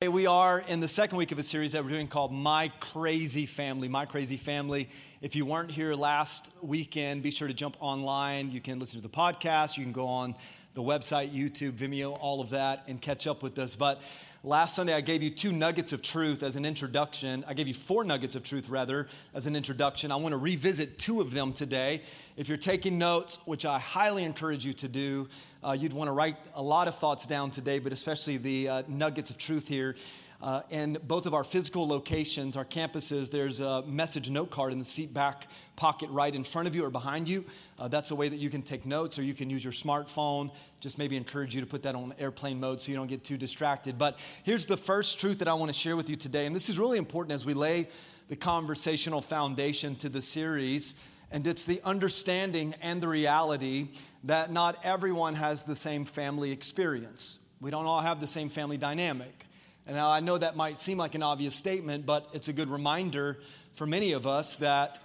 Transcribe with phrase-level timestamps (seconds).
[0.00, 3.46] We are in the second week of a series that we're doing called My Crazy
[3.46, 3.88] Family.
[3.88, 4.88] My Crazy Family.
[5.20, 8.52] If you weren't here last weekend, be sure to jump online.
[8.52, 10.36] You can listen to the podcast, you can go on
[10.78, 13.74] the website, YouTube, Vimeo, all of that, and catch up with us.
[13.74, 14.00] But
[14.44, 17.44] last Sunday, I gave you two nuggets of truth as an introduction.
[17.48, 20.12] I gave you four nuggets of truth, rather, as an introduction.
[20.12, 22.02] I want to revisit two of them today.
[22.36, 25.28] If you're taking notes, which I highly encourage you to do,
[25.64, 28.82] uh, you'd want to write a lot of thoughts down today, but especially the uh,
[28.86, 29.96] nuggets of truth here.
[30.40, 34.78] Uh, in both of our physical locations, our campuses, there's a message note card in
[34.78, 37.44] the seat back pocket right in front of you or behind you.
[37.76, 40.50] Uh, that's a way that you can take notes or you can use your smartphone.
[40.80, 43.36] Just maybe encourage you to put that on airplane mode so you don't get too
[43.36, 43.98] distracted.
[43.98, 46.68] But here's the first truth that I want to share with you today, and this
[46.68, 47.88] is really important as we lay
[48.28, 50.94] the conversational foundation to the series.
[51.30, 53.88] And it's the understanding and the reality
[54.24, 57.38] that not everyone has the same family experience.
[57.60, 59.44] We don't all have the same family dynamic.
[59.86, 63.38] And I know that might seem like an obvious statement, but it's a good reminder
[63.74, 64.98] for many of us that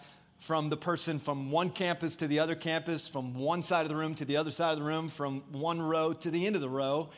[0.43, 3.95] from the person from one campus to the other campus, from one side of the
[3.95, 6.61] room to the other side of the room, from one row to the end of
[6.61, 7.09] the row,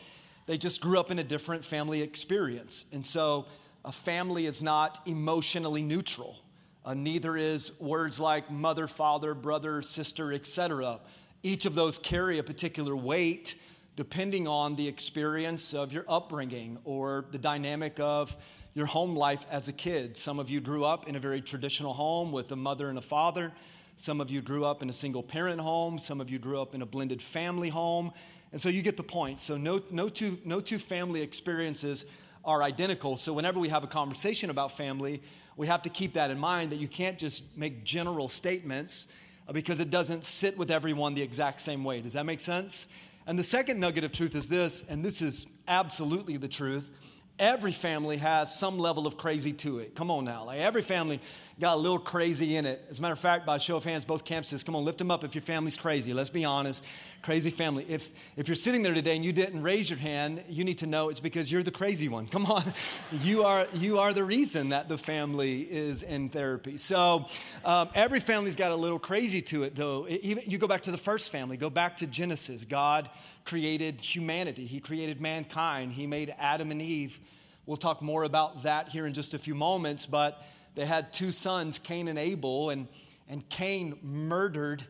[0.45, 2.86] they just grew up in a different family experience.
[2.94, 3.48] And so
[3.84, 6.38] a family is not emotionally neutral.
[6.86, 11.00] Uh, neither is words like mother, father, brother, sister, etc.
[11.42, 13.56] Each of those carry a particular weight
[13.96, 18.36] depending on the experience of your upbringing or the dynamic of
[18.74, 20.18] your home life as a kid.
[20.18, 23.02] Some of you grew up in a very traditional home with a mother and a
[23.02, 23.54] father.
[23.96, 25.98] Some of you grew up in a single parent home.
[25.98, 28.12] Some of you grew up in a blended family home.
[28.52, 29.40] And so you get the point.
[29.40, 32.06] So no, no, two, no two family experiences
[32.44, 33.16] are identical.
[33.16, 35.22] So whenever we have a conversation about family,
[35.56, 39.08] we have to keep that in mind that you can't just make general statements
[39.48, 42.02] uh, because it doesn't sit with everyone the exact same way.
[42.02, 42.88] Does that make sense?
[43.28, 46.92] And the second nugget of truth is this, and this is absolutely the truth
[47.39, 49.95] every family has some level of crazy to it.
[49.95, 50.45] Come on now.
[50.45, 51.19] Like every family
[51.59, 52.81] got a little crazy in it.
[52.89, 55.11] As a matter of fact, by show of hands, both campuses, come on, lift them
[55.11, 56.13] up if your family's crazy.
[56.13, 56.85] Let's be honest.
[57.22, 57.85] Crazy family.
[57.90, 60.88] If if you're sitting there today and you didn't raise your hand, you need to
[60.88, 62.28] know it's because you're the crazy one.
[62.28, 62.63] Come on.
[63.22, 66.78] You are you are the reason that the family is in therapy.
[66.78, 67.25] So
[67.63, 70.07] um, every family's got a little crazy to it though.
[70.07, 72.63] Even you go back to the first family, go back to Genesis.
[72.66, 73.09] God
[73.45, 77.19] created humanity, He created mankind, He made Adam and Eve.
[77.66, 80.44] We'll talk more about that here in just a few moments, but
[80.75, 82.88] they had two sons, Cain and Abel, and,
[83.29, 84.83] and Cain murdered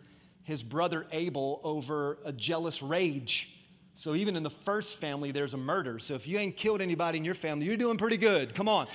[0.43, 3.51] his brother Abel over a jealous rage.
[3.93, 5.99] So even in the first family, there's a murder.
[5.99, 8.53] So if you ain't killed anybody in your family, you're doing pretty good.
[8.53, 8.87] Come on.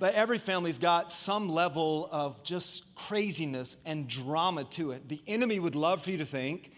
[0.00, 5.08] But every family's got some level of just craziness and drama to it.
[5.08, 6.72] The enemy would love for you to think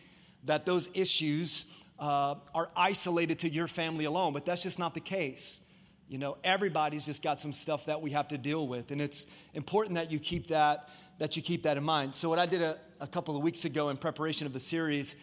[0.45, 1.67] that those issues
[2.01, 5.61] uh, are isolated to your family alone, but that's just not the case.
[6.09, 9.27] You know, everybody's just got some stuff that we have to deal with, and it's
[9.55, 12.15] important that you keep that that you keep that in mind.
[12.15, 15.15] So, what I did a, a couple of weeks ago in preparation of the series,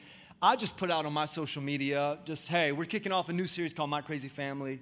[0.42, 3.48] I just put out on my social media, just hey, we're kicking off a new
[3.48, 4.80] series called My Crazy Family.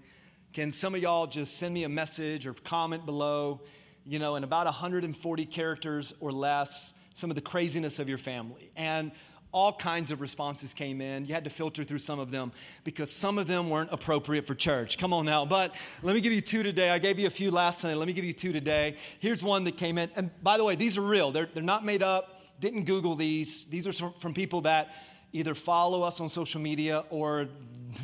[0.52, 3.62] Can some of y'all just send me a message or comment below?
[4.06, 8.70] You know, in about 140 characters or less, some of the craziness of your family.
[8.76, 9.12] And
[9.56, 11.26] all kinds of responses came in.
[11.26, 12.52] You had to filter through some of them
[12.84, 14.98] because some of them weren't appropriate for church.
[14.98, 15.46] Come on now.
[15.46, 15.74] But
[16.04, 16.90] let me give you two today.
[16.90, 17.96] I gave you a few last Sunday.
[17.96, 18.98] Let me give you two today.
[19.20, 20.10] Here's one that came in.
[20.18, 22.42] And by the way, these are real, they're, they're not made up.
[22.60, 23.66] Didn't Google these.
[23.68, 24.94] These are from people that
[25.36, 27.48] either follow us on social media or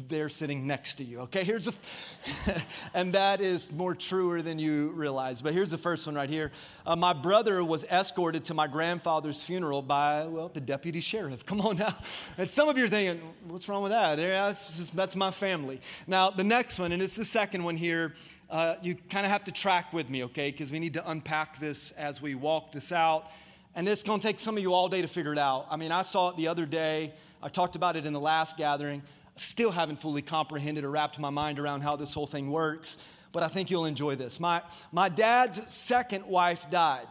[0.07, 1.19] they're sitting next to you.
[1.21, 1.73] Okay, here's a,
[2.93, 5.41] and that is more truer than you realize.
[5.41, 6.51] But here's the first one right here.
[6.85, 11.45] Uh, my brother was escorted to my grandfather's funeral by, well, the deputy sheriff.
[11.45, 11.95] Come on now.
[12.37, 14.19] And some of you are thinking, what's wrong with that?
[14.19, 15.81] Yeah, that's, just, that's my family.
[16.07, 18.13] Now, the next one, and it's the second one here.
[18.49, 20.51] Uh, you kind of have to track with me, okay?
[20.51, 23.31] Because we need to unpack this as we walk this out.
[23.75, 25.67] And it's going to take some of you all day to figure it out.
[25.69, 27.13] I mean, I saw it the other day.
[27.41, 29.01] I talked about it in the last gathering
[29.35, 32.97] still haven't fully comprehended or wrapped my mind around how this whole thing works,
[33.31, 34.39] but I think you'll enjoy this.
[34.39, 37.07] My, my dad's second wife died.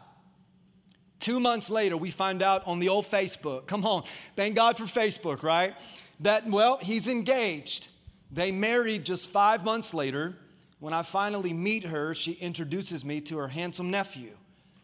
[1.19, 3.67] Two months later, we find out on the old Facebook.
[3.67, 4.05] Come on,
[4.37, 5.75] thank God for Facebook, right?
[6.21, 7.89] That, well, he's engaged.
[8.31, 10.37] They married just five months later.
[10.79, 14.37] When I finally meet her, she introduces me to her handsome nephew.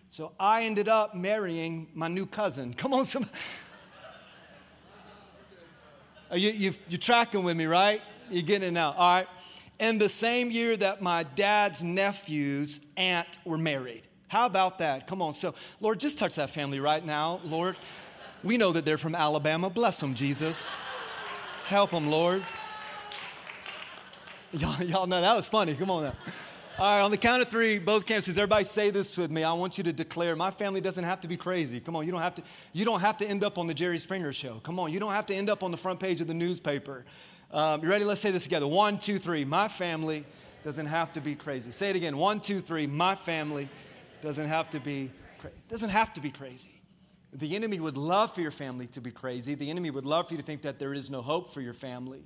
[0.08, 2.74] So I ended up marrying my new cousin.
[2.74, 3.26] Come on, some.
[6.34, 8.02] You, you, you're tracking with me, right?
[8.30, 8.92] You're getting it now.
[8.98, 9.28] All right.
[9.78, 14.02] In the same year that my dad's nephew's aunt were married.
[14.28, 15.06] How about that?
[15.06, 15.34] Come on.
[15.34, 17.76] So, Lord, just touch that family right now, Lord.
[18.42, 19.70] We know that they're from Alabama.
[19.70, 20.74] Bless them, Jesus.
[21.66, 22.42] Help them, Lord.
[24.52, 25.74] Y'all, y'all know that was funny.
[25.74, 26.14] Come on now.
[26.78, 29.42] All right, on the count of three, both campuses, everybody say this with me.
[29.42, 31.80] I want you to declare, my family doesn't have to be crazy.
[31.80, 32.42] Come on, you don't have to,
[32.74, 34.60] you don't have to end up on the Jerry Springer show.
[34.62, 37.06] Come on, you don't have to end up on the front page of the newspaper.
[37.50, 38.04] Um, you ready?
[38.04, 38.66] Let's say this together.
[38.66, 39.42] One, two, three.
[39.42, 40.26] My family
[40.64, 41.70] doesn't have to be crazy.
[41.70, 42.18] Say it again.
[42.18, 42.86] One, two, three.
[42.86, 43.70] My family
[44.20, 45.56] doesn't have to be crazy.
[45.70, 46.82] Doesn't have to be crazy.
[47.32, 49.54] The enemy would love for your family to be crazy.
[49.54, 51.72] The enemy would love for you to think that there is no hope for your
[51.72, 52.24] family.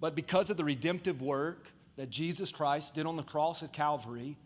[0.00, 4.36] But because of the redemptive work, that Jesus Christ did on the cross at Calvary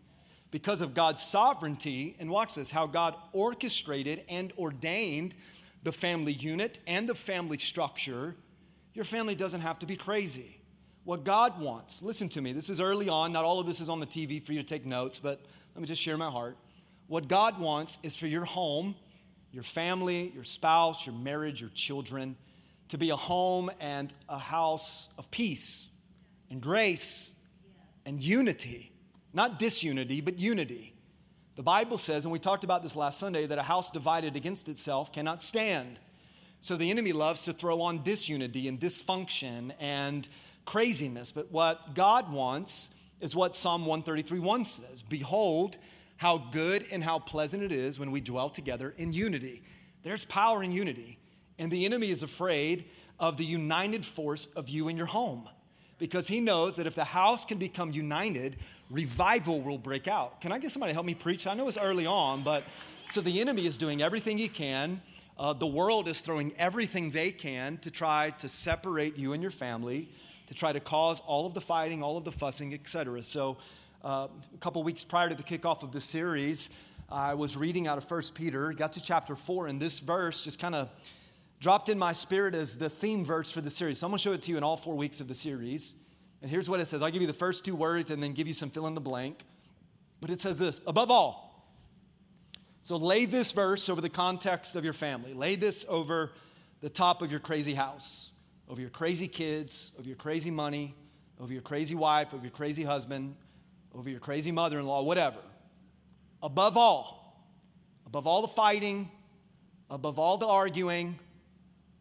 [0.51, 2.15] because of God's sovereignty.
[2.19, 5.35] And watch this how God orchestrated and ordained
[5.83, 8.35] the family unit and the family structure.
[8.93, 10.59] Your family doesn't have to be crazy.
[11.03, 13.87] What God wants, listen to me, this is early on, not all of this is
[13.87, 15.39] on the TV for you to take notes, but
[15.73, 16.57] let me just share my heart.
[17.07, 18.93] What God wants is for your home,
[19.53, 22.35] your family, your spouse, your marriage, your children
[22.89, 25.89] to be a home and a house of peace
[26.49, 27.36] and grace
[28.07, 28.93] and unity,
[29.33, 30.93] not disunity, but unity.
[31.57, 34.69] The Bible says, and we talked about this last Sunday, that a house divided against
[34.69, 35.99] itself cannot stand.
[36.61, 40.27] So the enemy loves to throw on disunity and dysfunction and
[40.63, 41.33] craziness.
[41.33, 45.77] But what God wants is what Psalm 133 1 says Behold,
[46.15, 49.63] how good and how pleasant it is when we dwell together in unity.
[50.03, 51.19] There's power in unity,
[51.59, 52.85] and the enemy is afraid
[53.19, 55.49] of the united force of you and your home
[55.99, 58.57] because he knows that if the house can become united,
[58.89, 60.41] revival will break out.
[60.41, 61.47] Can I get somebody to help me preach?
[61.47, 62.63] I know it's early on, but
[63.09, 65.01] so the enemy is doing everything he can.
[65.39, 69.51] Uh, the world is throwing everything they can to try to separate you and your
[69.51, 70.09] family,
[70.47, 73.21] to try to cause all of the fighting, all of the fussing, etc.
[73.23, 73.57] So,
[74.03, 76.69] uh, a couple weeks prior to the kickoff of the series,
[77.09, 80.59] I was reading out of First Peter, got to chapter 4, and this verse just
[80.59, 80.89] kind of
[81.59, 83.99] dropped in my spirit as the theme verse for the series.
[83.99, 85.95] So I'm going to show it to you in all four weeks of the series.
[86.41, 88.47] And here's what it says I'll give you the first two words and then give
[88.47, 89.43] you some fill in the blank.
[90.21, 91.47] But it says this above all.
[92.81, 96.31] So lay this verse over the context of your family, lay this over
[96.79, 98.31] the top of your crazy house,
[98.69, 100.95] over your crazy kids, over your crazy money,
[101.39, 103.35] over your crazy wife, over your crazy husband,
[103.93, 105.39] over your crazy mother in law, whatever.
[106.41, 107.43] Above all,
[108.05, 109.11] above all the fighting,
[109.89, 111.19] above all the arguing,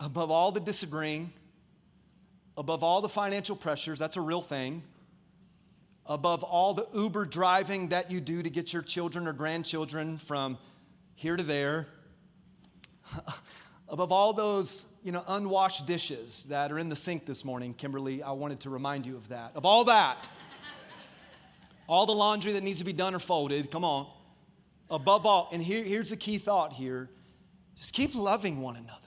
[0.00, 1.32] above all the disagreeing,
[2.56, 4.82] above all the financial pressures, that's a real thing,
[6.06, 10.58] above all the Uber driving that you do to get your children or grandchildren from
[11.14, 11.88] here to there,
[13.88, 18.22] above all those you know unwashed dishes that are in the sink this morning kimberly
[18.25, 19.52] i wanted to remind you of that.
[19.54, 20.28] Of all that
[21.88, 24.08] all the laundry that needs to be done or folded come on.
[24.90, 27.08] Above all and here, here's the key thought here
[27.76, 29.06] just keep loving one another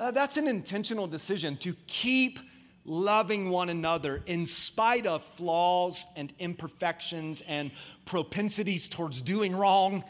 [0.00, 2.38] uh, that's an intentional decision to keep
[2.86, 7.70] loving one another in spite of flaws and imperfections and
[8.06, 10.02] propensities towards doing wrong.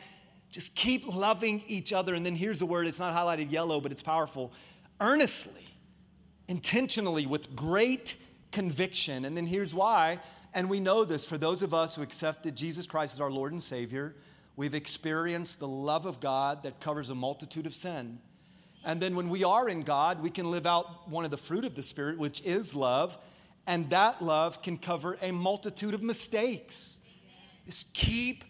[0.49, 2.15] Just keep loving each other.
[2.15, 4.53] And then here's the word it's not highlighted yellow, but it's powerful
[5.01, 5.67] earnestly,
[6.47, 8.17] intentionally, with great
[8.53, 9.25] conviction.
[9.25, 10.21] And then here's why.
[10.55, 13.51] And we know this for those of us who accepted Jesus Christ as our Lord
[13.51, 14.15] and Savior,
[14.55, 18.21] we've experienced the love of God that covers a multitude of sin.
[18.85, 21.65] And then when we are in God, we can live out one of the fruit
[21.65, 23.19] of the Spirit, which is love.
[23.67, 27.01] And that love can cover a multitude of mistakes.
[27.67, 28.45] Just keep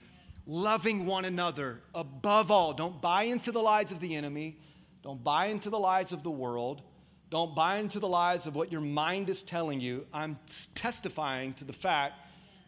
[0.46, 2.72] loving one another above all.
[2.72, 4.56] Don't buy into the lies of the enemy.
[5.02, 6.82] Don't buy into the lies of the world.
[7.30, 10.06] Don't buy into the lies of what your mind is telling you.
[10.12, 10.38] I'm
[10.74, 12.14] testifying to the fact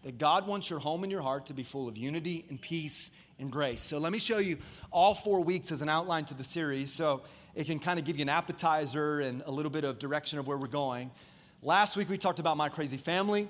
[0.04, 3.10] that God wants your home and your heart to be full of unity and peace
[3.38, 3.82] and grace.
[3.82, 4.58] So let me show you
[4.90, 6.92] all four weeks as an outline to the series.
[6.92, 7.22] So
[7.54, 10.46] it can kind of give you an appetizer and a little bit of direction of
[10.46, 11.10] where we're going.
[11.62, 13.48] Last week we talked about my crazy family.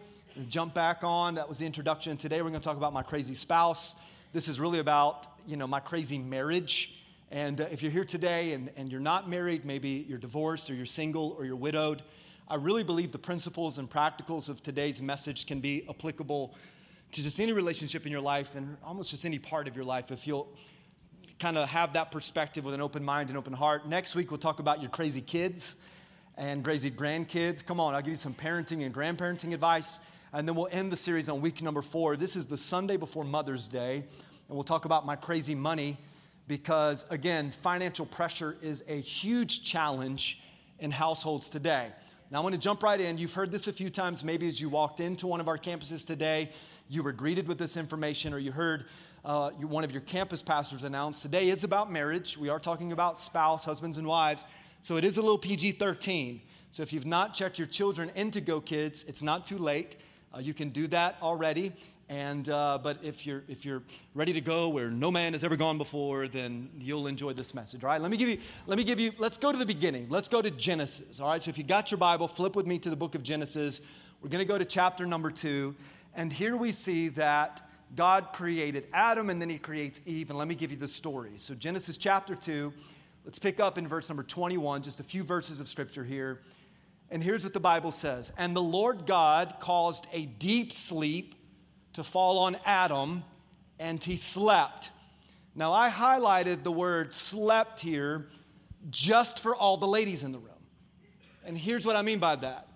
[0.49, 2.17] Jump back on, that was the introduction.
[2.17, 3.95] Today we're going to talk about my crazy spouse.
[4.33, 6.99] This is really about, you know, my crazy marriage.
[7.31, 10.75] And uh, if you're here today and, and you're not married, maybe you're divorced or
[10.75, 12.03] you're single or you're widowed,
[12.49, 16.55] I really believe the principles and practicals of today's message can be applicable
[17.13, 20.11] to just any relationship in your life and almost just any part of your life
[20.11, 20.49] if you'll
[21.43, 23.85] kind of have that perspective with an open mind and open heart.
[23.89, 25.75] Next week, we'll talk about your crazy kids
[26.37, 27.67] and crazy grandkids.
[27.67, 29.99] Come on, I'll give you some parenting and grandparenting advice.
[30.33, 32.17] And then we'll end the series on week number four.
[32.17, 33.97] This is the Sunday before Mother's Day.
[33.97, 35.97] And we'll talk about my crazy money
[36.47, 40.41] because, again, financial pressure is a huge challenge
[40.79, 41.89] in households today.
[42.31, 43.19] Now, I want to jump right in.
[43.19, 46.07] You've heard this a few times, maybe as you walked into one of our campuses
[46.07, 46.51] today,
[46.89, 48.85] you were greeted with this information, or you heard
[49.25, 52.37] uh, one of your campus pastors announced today is about marriage.
[52.37, 54.47] We are talking about spouse, husbands, and wives.
[54.81, 56.41] So it is a little PG 13.
[56.73, 59.97] So if you've not checked your children into Go Kids, it's not too late.
[60.35, 61.73] uh, you can do that already.
[62.09, 63.83] And, uh, but if you're, if you're
[64.14, 67.85] ready to go where no man has ever gone before, then you'll enjoy this message.
[67.85, 70.09] All right, let me give you, let me give you, let's go to the beginning.
[70.11, 71.21] Let's go to Genesis.
[71.21, 73.23] All right, so if you got your Bible, flip with me to the book of
[73.23, 73.81] Genesis.
[74.21, 75.75] We're going to go to chapter number two.
[76.14, 77.62] And here we see that
[77.95, 80.31] God created Adam and then he creates Eve.
[80.31, 81.33] And let me give you the story.
[81.37, 82.73] So, Genesis chapter two,
[83.25, 86.41] let's pick up in verse number 21, just a few verses of scripture here.
[87.11, 91.35] And here's what the Bible says And the Lord God caused a deep sleep
[91.93, 93.25] to fall on Adam,
[93.79, 94.91] and he slept.
[95.55, 98.29] Now, I highlighted the word slept here
[98.91, 100.49] just for all the ladies in the room.
[101.45, 102.69] And here's what I mean by that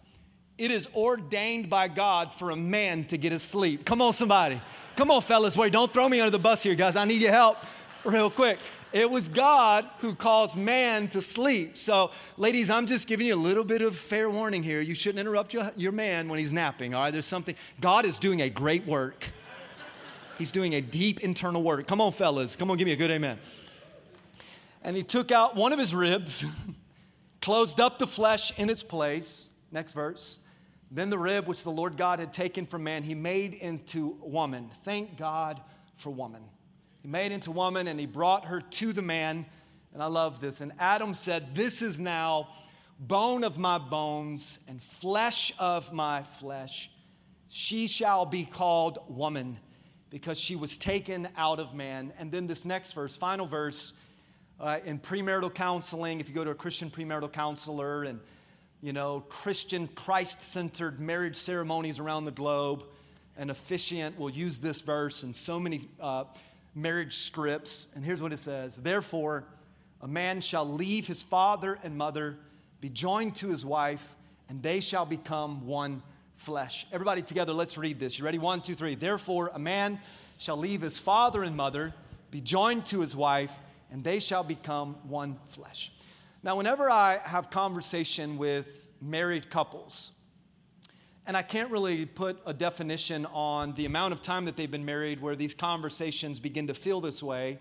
[0.58, 3.84] it is ordained by God for a man to get his sleep.
[3.84, 4.60] Come on, somebody.
[4.96, 5.56] Come on, fellas.
[5.56, 6.96] Wait, don't throw me under the bus here, guys.
[6.96, 7.58] I need your help
[8.04, 8.58] real quick.
[8.92, 11.76] It was God who caused man to sleep.
[11.76, 14.80] So, ladies, I'm just giving you a little bit of fair warning here.
[14.80, 17.10] You shouldn't interrupt your, your man when he's napping, all right?
[17.10, 19.32] There's something, God is doing a great work.
[20.38, 21.86] He's doing a deep internal work.
[21.86, 22.56] Come on, fellas.
[22.56, 23.38] Come on, give me a good amen.
[24.82, 26.46] And he took out one of his ribs,
[27.42, 29.50] closed up the flesh in its place.
[29.72, 30.38] Next verse.
[30.90, 34.70] Then the rib which the Lord God had taken from man, he made into woman.
[34.84, 35.60] Thank God
[35.94, 36.42] for woman.
[37.00, 39.46] He made into woman and he brought her to the man.
[39.92, 40.60] And I love this.
[40.60, 42.48] And Adam said, This is now
[42.98, 46.90] bone of my bones and flesh of my flesh.
[47.48, 49.58] She shall be called woman
[50.10, 52.12] because she was taken out of man.
[52.18, 53.92] And then this next verse, final verse,
[54.58, 58.20] uh, in premarital counseling, if you go to a Christian premarital counselor and
[58.82, 62.84] you know, Christian Christ centered marriage ceremonies around the globe,
[63.36, 66.24] an officiant will use this verse in so many uh,
[66.74, 67.88] marriage scripts.
[67.94, 69.44] And here's what it says Therefore,
[70.00, 72.36] a man shall leave his father and mother,
[72.80, 74.14] be joined to his wife,
[74.48, 76.02] and they shall become one
[76.34, 76.86] flesh.
[76.92, 78.18] Everybody together, let's read this.
[78.18, 78.38] You ready?
[78.38, 78.94] One, two, three.
[78.94, 80.00] Therefore, a man
[80.38, 81.94] shall leave his father and mother,
[82.30, 83.52] be joined to his wife,
[83.90, 85.90] and they shall become one flesh.
[86.46, 90.12] Now, whenever I have conversation with married couples,
[91.26, 94.84] and I can't really put a definition on the amount of time that they've been
[94.84, 97.58] married where these conversations begin to feel this way.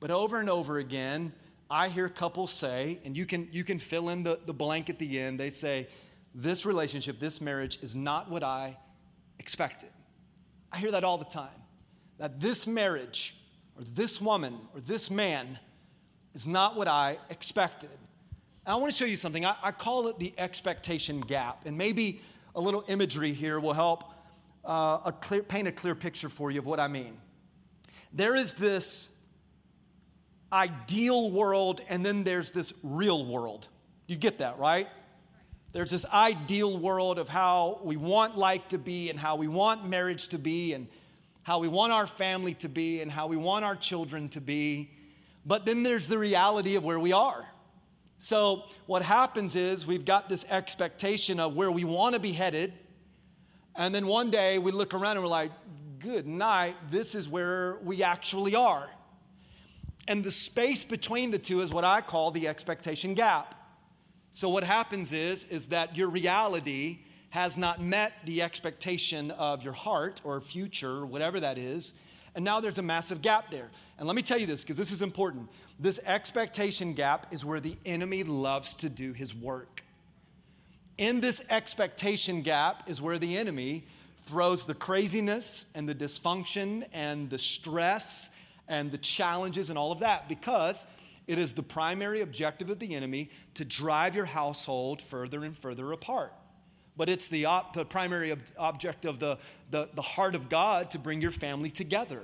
[0.00, 1.32] But over and over again,
[1.70, 4.98] I hear couples say, and you can, you can fill in the, the blank at
[4.98, 5.86] the end, they say,
[6.34, 8.76] This relationship, this marriage is not what I
[9.38, 9.90] expected.
[10.72, 11.62] I hear that all the time.
[12.16, 13.36] That this marriage,
[13.76, 15.60] or this woman, or this man
[16.34, 17.90] is not what I expected.
[18.68, 19.46] I want to show you something.
[19.46, 21.64] I, I call it the expectation gap.
[21.64, 22.20] And maybe
[22.54, 24.12] a little imagery here will help
[24.64, 27.16] uh, a clear, paint a clear picture for you of what I mean.
[28.12, 29.18] There is this
[30.52, 33.68] ideal world, and then there's this real world.
[34.06, 34.88] You get that, right?
[35.72, 39.88] There's this ideal world of how we want life to be, and how we want
[39.88, 40.88] marriage to be, and
[41.42, 44.90] how we want our family to be, and how we want our children to be.
[45.46, 47.46] But then there's the reality of where we are.
[48.20, 52.72] So, what happens is we've got this expectation of where we want to be headed.
[53.76, 55.52] And then one day we look around and we're like,
[56.00, 58.90] good night, this is where we actually are.
[60.08, 63.54] And the space between the two is what I call the expectation gap.
[64.32, 66.98] So, what happens is, is that your reality
[67.30, 71.92] has not met the expectation of your heart or future, whatever that is.
[72.38, 73.68] And now there's a massive gap there.
[73.98, 75.48] And let me tell you this, because this is important.
[75.80, 79.82] This expectation gap is where the enemy loves to do his work.
[80.98, 83.86] In this expectation gap is where the enemy
[84.18, 88.30] throws the craziness and the dysfunction and the stress
[88.68, 90.86] and the challenges and all of that because
[91.26, 95.90] it is the primary objective of the enemy to drive your household further and further
[95.90, 96.32] apart
[96.98, 99.38] but it's the, op- the primary ob- object of the,
[99.70, 102.20] the, the heart of God to bring your family together.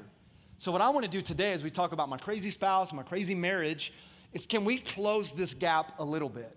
[0.59, 3.03] So, what I want to do today as we talk about my crazy spouse, my
[3.03, 3.93] crazy marriage,
[4.33, 6.57] is can we close this gap a little bit?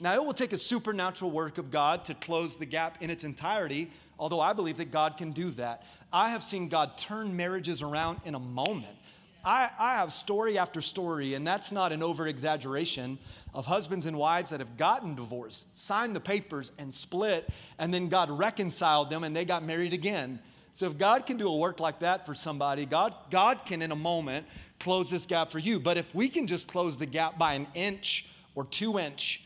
[0.00, 3.24] Now, it will take a supernatural work of God to close the gap in its
[3.24, 5.84] entirety, although I believe that God can do that.
[6.12, 8.96] I have seen God turn marriages around in a moment.
[9.44, 13.18] I, I have story after story, and that's not an over exaggeration,
[13.54, 18.08] of husbands and wives that have gotten divorced, signed the papers, and split, and then
[18.08, 20.38] God reconciled them and they got married again.
[20.72, 23.90] So if God can do a work like that for somebody, God, God can in
[23.90, 24.46] a moment
[24.78, 25.80] close this gap for you.
[25.80, 29.42] But if we can just close the gap by an inch or two inch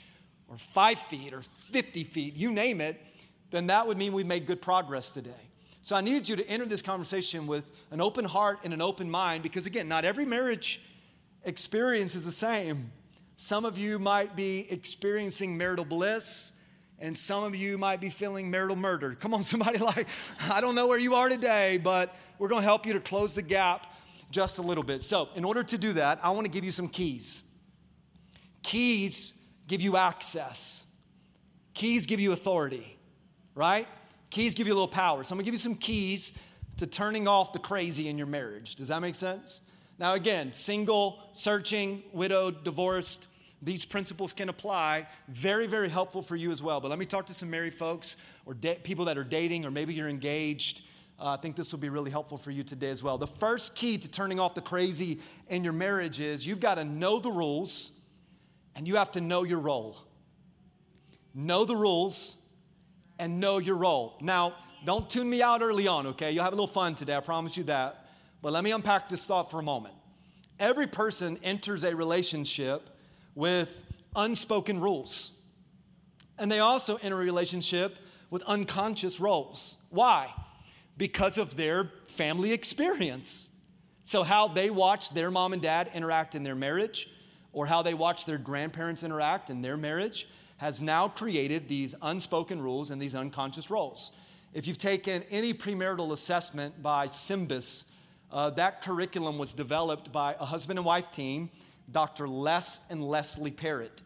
[0.49, 3.01] or five feet or 50 feet, you name it,
[3.51, 5.31] then that would mean we made good progress today.
[5.81, 9.11] So I need you to enter this conversation with an open heart and an open
[9.11, 10.81] mind because, again, not every marriage
[11.45, 12.93] experience is the same.
[13.43, 16.53] Some of you might be experiencing marital bliss,
[17.01, 19.17] and some of you might be feeling marital murder.
[19.17, 20.07] Come on, somebody, like,
[20.49, 23.43] I don't know where you are today, but we're gonna help you to close the
[23.43, 23.93] gap
[24.31, 25.03] just a little bit.
[25.03, 27.43] So, in order to do that, I wanna give you some keys.
[28.63, 30.87] Keys give you access,
[31.75, 32.97] keys give you authority,
[33.57, 33.89] right?
[34.31, 35.25] Keys give you a little power.
[35.25, 36.33] So, I'm gonna give you some keys
[36.77, 38.77] to turning off the crazy in your marriage.
[38.77, 39.63] Does that make sense?
[39.99, 43.27] Now, again, single, searching, widowed, divorced,
[43.63, 45.07] these principles can apply.
[45.29, 46.81] Very, very helpful for you as well.
[46.81, 49.71] But let me talk to some married folks or da- people that are dating, or
[49.71, 50.83] maybe you're engaged.
[51.19, 53.19] Uh, I think this will be really helpful for you today as well.
[53.19, 56.85] The first key to turning off the crazy in your marriage is you've got to
[56.85, 57.93] know the rules
[58.75, 59.97] and you have to know your role.
[61.33, 62.37] Know the rules
[63.21, 64.17] and know your role.
[64.21, 64.55] Now,
[64.85, 66.33] don't tune me out early on, okay?
[66.33, 68.09] You'll have a little fun today, I promise you that.
[68.43, 69.95] But let me unpack this thought for a moment.
[70.59, 72.89] Every person enters a relationship
[73.35, 73.85] with
[74.15, 75.33] unspoken rules.
[76.39, 77.97] And they also enter a relationship
[78.31, 79.77] with unconscious roles.
[79.91, 80.33] Why?
[80.97, 83.51] Because of their family experience.
[84.05, 87.09] So, how they watch their mom and dad interact in their marriage,
[87.53, 92.61] or how they watch their grandparents interact in their marriage, has now created these unspoken
[92.61, 94.11] rules and these unconscious roles.
[94.53, 97.87] If you've taken any premarital assessment by SYMBIS,
[98.31, 101.51] uh, that curriculum was developed by a husband and wife team,
[101.91, 102.29] Dr.
[102.29, 104.03] Les and Leslie Parrott.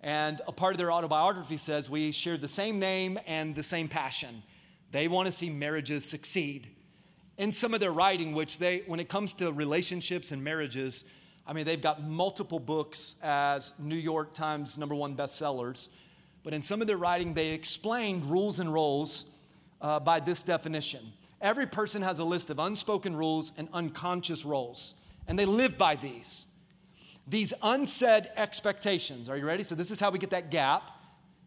[0.00, 3.88] And a part of their autobiography says we share the same name and the same
[3.88, 4.42] passion.
[4.92, 6.68] They want to see marriages succeed.
[7.36, 11.04] In some of their writing, which they, when it comes to relationships and marriages,
[11.46, 15.88] I mean, they've got multiple books as New York Times number one bestsellers.
[16.42, 19.26] But in some of their writing, they explained rules and roles
[19.80, 21.12] uh, by this definition.
[21.40, 24.94] Every person has a list of unspoken rules and unconscious roles,
[25.26, 26.46] and they live by these.
[27.28, 29.28] These unsaid expectations.
[29.28, 29.62] Are you ready?
[29.62, 30.90] So, this is how we get that gap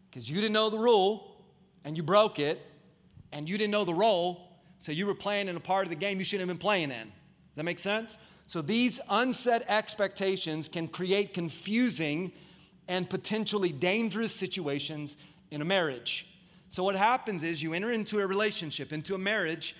[0.08, 1.36] because you didn't know the rule
[1.84, 2.64] and you broke it,
[3.32, 4.48] and you didn't know the role,
[4.78, 6.90] so you were playing in a part of the game you shouldn't have been playing
[6.90, 7.08] in.
[7.08, 8.18] Does that make sense?
[8.46, 12.32] So, these unsaid expectations can create confusing
[12.86, 15.16] and potentially dangerous situations
[15.50, 16.26] in a marriage.
[16.68, 19.74] So, what happens is you enter into a relationship, into a marriage,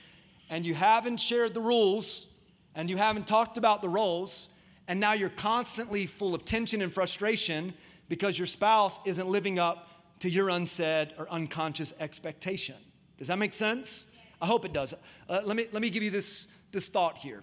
[0.50, 2.26] and you haven't shared the rules
[2.74, 4.48] and you haven't talked about the roles,
[4.92, 7.72] and now you're constantly full of tension and frustration
[8.10, 12.74] because your spouse isn't living up to your unsaid or unconscious expectation.
[13.16, 14.14] Does that make sense?
[14.42, 14.92] I hope it does.
[15.30, 17.42] Uh, let, me, let me give you this, this thought here.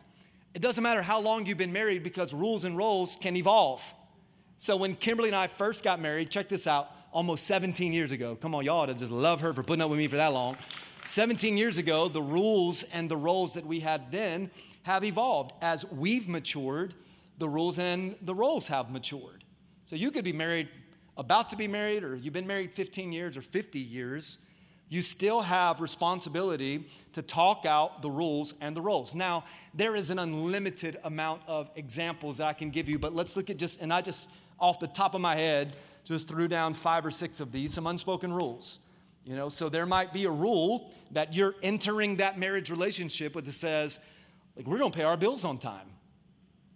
[0.53, 3.95] It doesn't matter how long you've been married because rules and roles can evolve.
[4.57, 8.35] So when Kimberly and I first got married, check this out almost 17 years ago.
[8.35, 10.55] Come on, y'all to just love her for putting up with me for that long.
[11.05, 14.51] 17 years ago, the rules and the roles that we had then
[14.83, 15.53] have evolved.
[15.63, 16.93] As we've matured,
[17.39, 19.43] the rules and the roles have matured.
[19.85, 20.67] So you could be married,
[21.17, 24.37] about to be married, or you've been married 15 years or 50 years.
[24.89, 29.15] You still have responsibility to talk out the rules and the roles.
[29.15, 33.37] Now, there is an unlimited amount of examples that I can give you, but let's
[33.37, 35.73] look at just, and I just, off the top of my head,
[36.03, 38.79] just threw down five or six of these, some unspoken rules.
[39.25, 43.45] You know, so there might be a rule that you're entering that marriage relationship with
[43.45, 43.99] that says,
[44.55, 45.87] like, we're gonna pay our bills on time.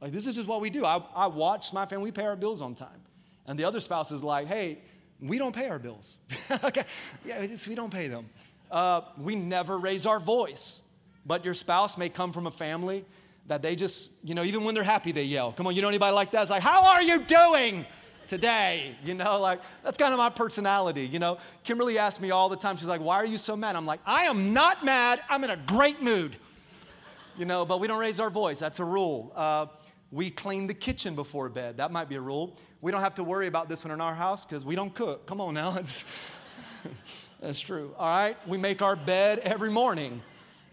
[0.04, 0.84] Like, this is just what we do.
[0.84, 2.90] I, I watch my family, we pay our bills on time.
[3.48, 4.80] And the other spouse is like, hey,
[5.22, 6.18] we don't pay our bills.
[6.66, 6.84] okay,
[7.24, 8.26] yeah, just, we don't pay them.
[8.70, 10.82] Uh, we never raise our voice.
[11.26, 13.06] But your spouse may come from a family
[13.48, 15.54] that they just, you know, even when they're happy, they yell.
[15.54, 16.42] Come on, you know anybody like that?
[16.42, 17.86] It's like, how are you doing?
[18.26, 18.96] today.
[19.04, 21.06] You know, like that's kind of my personality.
[21.06, 23.76] You know, Kimberly asks me all the time, she's like, Why are you so mad?
[23.76, 25.20] I'm like, I am not mad.
[25.30, 26.38] I'm in a great mood.
[27.38, 28.60] You know, but we don't raise our voice.
[28.60, 29.34] That's a rule.
[29.36, 29.66] Uh,
[30.14, 31.78] we clean the kitchen before bed.
[31.78, 32.56] That might be a rule.
[32.82, 35.26] We don't have to worry about this one in our house because we don't cook.
[35.26, 35.76] Come on now.
[35.80, 36.06] It's,
[37.40, 37.96] that's true.
[37.98, 38.36] All right.
[38.48, 40.22] We make our bed every morning.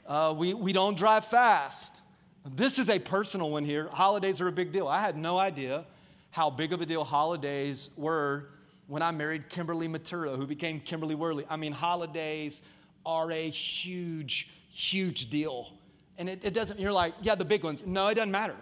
[0.07, 2.01] Uh, we, we don't drive fast.
[2.45, 3.89] This is a personal one here.
[3.89, 4.89] Holidays are a big deal.
[4.89, 5.85] I had no idea
[6.33, 8.49] how big of a deal holidays were
[8.89, 11.45] when I married Kimberly Matura, who became Kimberly Worley.
[11.49, 12.61] I mean, holidays
[13.07, 15.73] are a huge, huge deal.
[16.19, 17.87] And it, it, doesn't, you're like, yeah, the big ones.
[17.87, 18.57] No, it doesn't matter.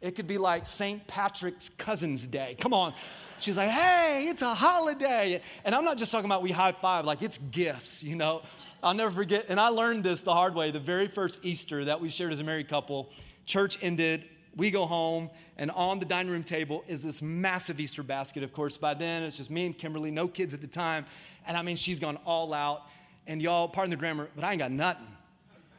[0.00, 1.06] It could be like St.
[1.06, 2.56] Patrick's Cousin's Day.
[2.58, 2.94] Come on.
[3.38, 5.40] She's like, hey, it's a holiday.
[5.64, 8.42] And I'm not just talking about we high five, like it's gifts, you know.
[8.82, 10.70] I'll never forget, and I learned this the hard way.
[10.70, 13.10] The very first Easter that we shared as a married couple,
[13.44, 18.02] church ended, we go home, and on the dining room table is this massive Easter
[18.02, 18.42] basket.
[18.42, 21.04] Of course, by then it's just me and Kimberly, no kids at the time.
[21.46, 22.84] And I mean, she's gone all out.
[23.26, 25.06] And y'all, pardon the grammar, but I ain't got nothing.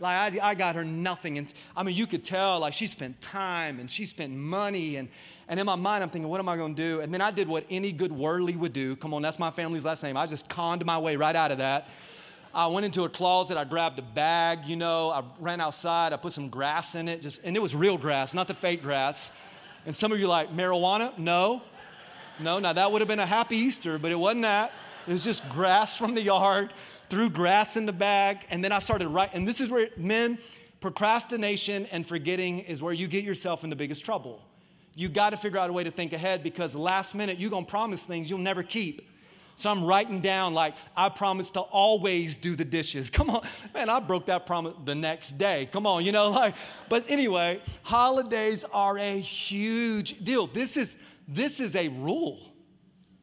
[0.01, 1.37] Like I, I got her nothing.
[1.37, 4.95] And I mean, you could tell like she spent time and she spent money.
[4.97, 5.07] And,
[5.47, 7.01] and in my mind, I'm thinking, what am I going to do?
[7.01, 8.95] And then I did what any good Worley would do.
[8.95, 10.17] Come on, that's my family's last name.
[10.17, 11.87] I just conned my way right out of that.
[12.53, 16.17] I went into a closet, I grabbed a bag, you know, I ran outside, I
[16.17, 19.31] put some grass in it, just, and it was real grass, not the fake grass.
[19.85, 21.17] And some of you like, marijuana?
[21.17, 21.61] No.
[22.41, 24.73] No, now that would have been a happy Easter, but it wasn't that.
[25.07, 26.71] It was just grass from the yard,
[27.11, 29.35] threw grass in the bag, and then I started writing.
[29.35, 30.39] And this is where men,
[30.79, 34.41] procrastination and forgetting is where you get yourself in the biggest trouble.
[34.95, 37.65] You got to figure out a way to think ahead because last minute you're going
[37.65, 39.09] to promise things you'll never keep.
[39.57, 43.09] So I'm writing down, like, I promise to always do the dishes.
[43.11, 45.67] Come on, man, I broke that promise the next day.
[45.69, 46.55] Come on, you know, like,
[46.87, 50.47] but anyway, holidays are a huge deal.
[50.47, 50.97] This is
[51.27, 52.53] this is a rule.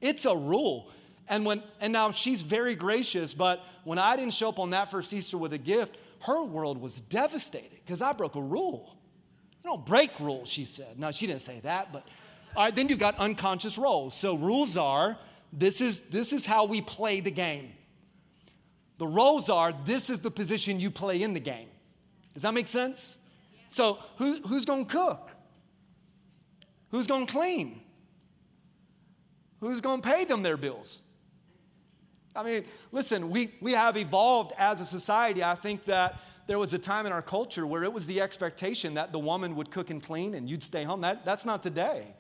[0.03, 0.90] It's a rule.
[1.28, 4.90] And when and now she's very gracious, but when I didn't show up on that
[4.90, 8.96] first Easter with a gift, her world was devastated because I broke a rule.
[9.62, 10.98] You don't break rules, she said.
[10.98, 12.06] No, she didn't say that, but
[12.56, 14.14] all right, then you got unconscious roles.
[14.14, 15.18] So rules are
[15.52, 17.72] this is this is how we play the game.
[18.98, 21.68] The roles are this is the position you play in the game.
[22.34, 23.18] Does that make sense?
[23.68, 25.30] So who, who's gonna cook?
[26.90, 27.80] Who's gonna clean?
[29.60, 31.00] Who's to pay them their bills?
[32.38, 35.42] I mean, listen, we, we have evolved as a society.
[35.42, 38.94] I think that there was a time in our culture where it was the expectation
[38.94, 41.01] that the woman would cook and clean and you'd stay home.
[41.01, 42.14] That, that's not today.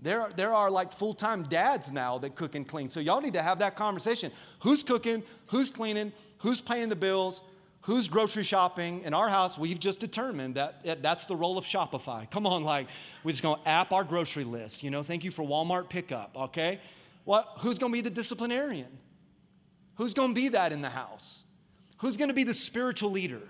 [0.00, 2.88] There, there are like full time dads now that cook and clean.
[2.88, 4.32] So y'all need to have that conversation.
[4.60, 5.22] Who's cooking?
[5.46, 6.12] Who's cleaning?
[6.38, 7.40] Who's paying the bills?
[7.82, 9.02] Who's grocery shopping?
[9.02, 12.28] In our house, we've just determined that that's the role of Shopify.
[12.30, 12.88] Come on, like,
[13.22, 14.82] we're just gonna app our grocery list.
[14.82, 16.80] You know, thank you for Walmart pickup, okay?
[17.24, 18.98] What, who's gonna be the disciplinarian?
[20.02, 21.44] Who's gonna be that in the house?
[21.98, 23.40] Who's gonna be the spiritual leader?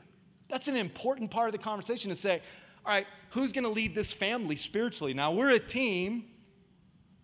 [0.50, 2.42] That's an important part of the conversation to say,
[2.84, 5.14] all right, who's gonna lead this family spiritually?
[5.14, 6.26] Now, we're a team,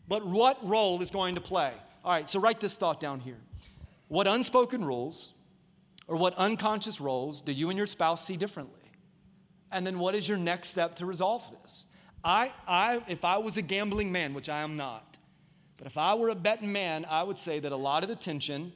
[0.09, 1.75] but what role is going to play?
[2.07, 3.37] All right, so write this thought down here.
[4.07, 5.35] What unspoken rules
[6.07, 8.81] or what unconscious roles do you and your spouse see differently?
[9.71, 11.85] And then what is your next step to resolve this?
[12.25, 15.19] I, I, if I was a gambling man, which I am not,
[15.77, 18.17] but if I were a betting man, I would say that a lot of the
[18.17, 18.73] tension,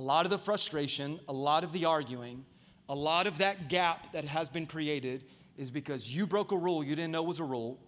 [0.00, 2.42] a lot of the frustration, a lot of the arguing,
[2.88, 5.24] a lot of that gap that has been created
[5.58, 7.78] is because you broke a rule you didn't know was a rule,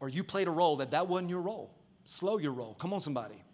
[0.00, 1.72] or you played a role that that wasn't your role.
[2.04, 2.74] Slow your roll.
[2.74, 3.44] Come on, somebody.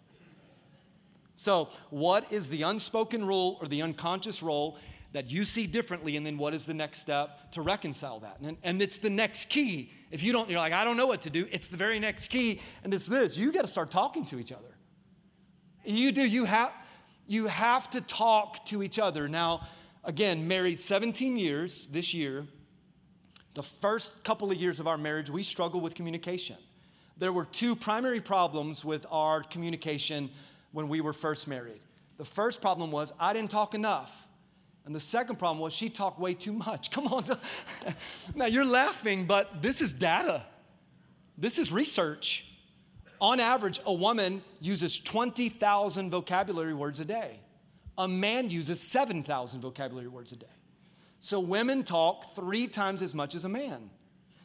[1.35, 4.79] So, what is the unspoken rule or the unconscious role
[5.11, 6.17] that you see differently?
[6.17, 8.39] And then what is the next step to reconcile that?
[8.43, 9.91] And, and it's the next key.
[10.09, 12.29] If you don't, you're like, I don't know what to do, it's the very next
[12.29, 12.61] key.
[12.83, 14.75] And it's this you got to start talking to each other.
[15.85, 16.27] You do.
[16.27, 16.73] You have,
[17.27, 19.27] you have to talk to each other.
[19.27, 19.67] Now,
[20.03, 22.45] again, married 17 years this year.
[23.53, 26.57] The first couple of years of our marriage, we struggled with communication.
[27.17, 30.29] There were two primary problems with our communication
[30.71, 31.81] when we were first married.
[32.17, 34.27] The first problem was I didn't talk enough.
[34.85, 36.91] And the second problem was she talked way too much.
[36.91, 37.25] Come on.
[38.35, 40.45] now you're laughing, but this is data.
[41.37, 42.46] This is research.
[43.19, 47.39] On average, a woman uses 20,000 vocabulary words a day.
[47.97, 50.45] A man uses 7,000 vocabulary words a day.
[51.19, 53.89] So women talk three times as much as a man.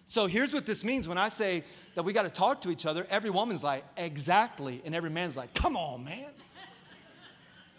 [0.07, 2.87] So here's what this means when I say that we got to talk to each
[2.87, 4.81] other, every woman's like, exactly.
[4.85, 6.31] And every man's like, come on, man.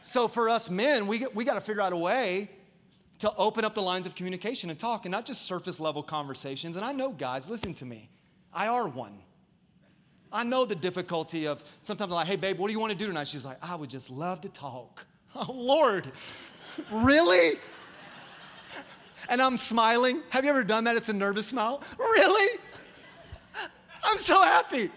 [0.01, 2.49] so for us men, we, we got to figure out a way
[3.19, 6.75] to open up the lines of communication and talk and not just surface level conversations.
[6.75, 8.09] And I know, guys, listen to me.
[8.53, 9.17] I are one.
[10.33, 12.97] I know the difficulty of sometimes I'm like, hey, babe, what do you want to
[12.97, 13.27] do tonight?
[13.27, 15.05] She's like, I would just love to talk.
[15.35, 16.11] Oh, Lord,
[16.91, 17.57] really?
[19.29, 20.21] and I'm smiling.
[20.29, 20.95] Have you ever done that?
[20.95, 21.81] It's a nervous smile.
[21.97, 22.59] Really?
[24.03, 24.91] I'm so happy.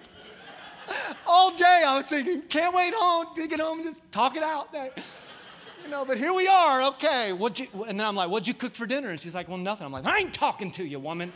[1.27, 4.43] All day I was thinking, can't wait home to get home and just talk it
[4.43, 4.75] out.
[5.83, 6.83] You know, but here we are.
[6.89, 7.67] Okay, what you?
[7.89, 9.09] And then I'm like, what'd you cook for dinner?
[9.09, 9.87] And she's like, well, nothing.
[9.87, 11.33] I'm like, I ain't talking to you, woman.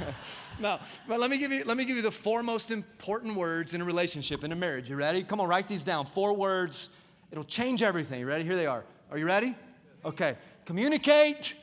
[0.60, 3.74] no, but let me give you let me give you the four most important words
[3.74, 4.90] in a relationship in a marriage.
[4.90, 5.22] You ready?
[5.22, 6.06] Come on, write these down.
[6.06, 6.90] Four words.
[7.30, 8.20] It'll change everything.
[8.20, 8.44] You ready?
[8.44, 8.84] Here they are.
[9.10, 9.56] Are you ready?
[10.04, 10.36] Okay.
[10.64, 11.54] Communicate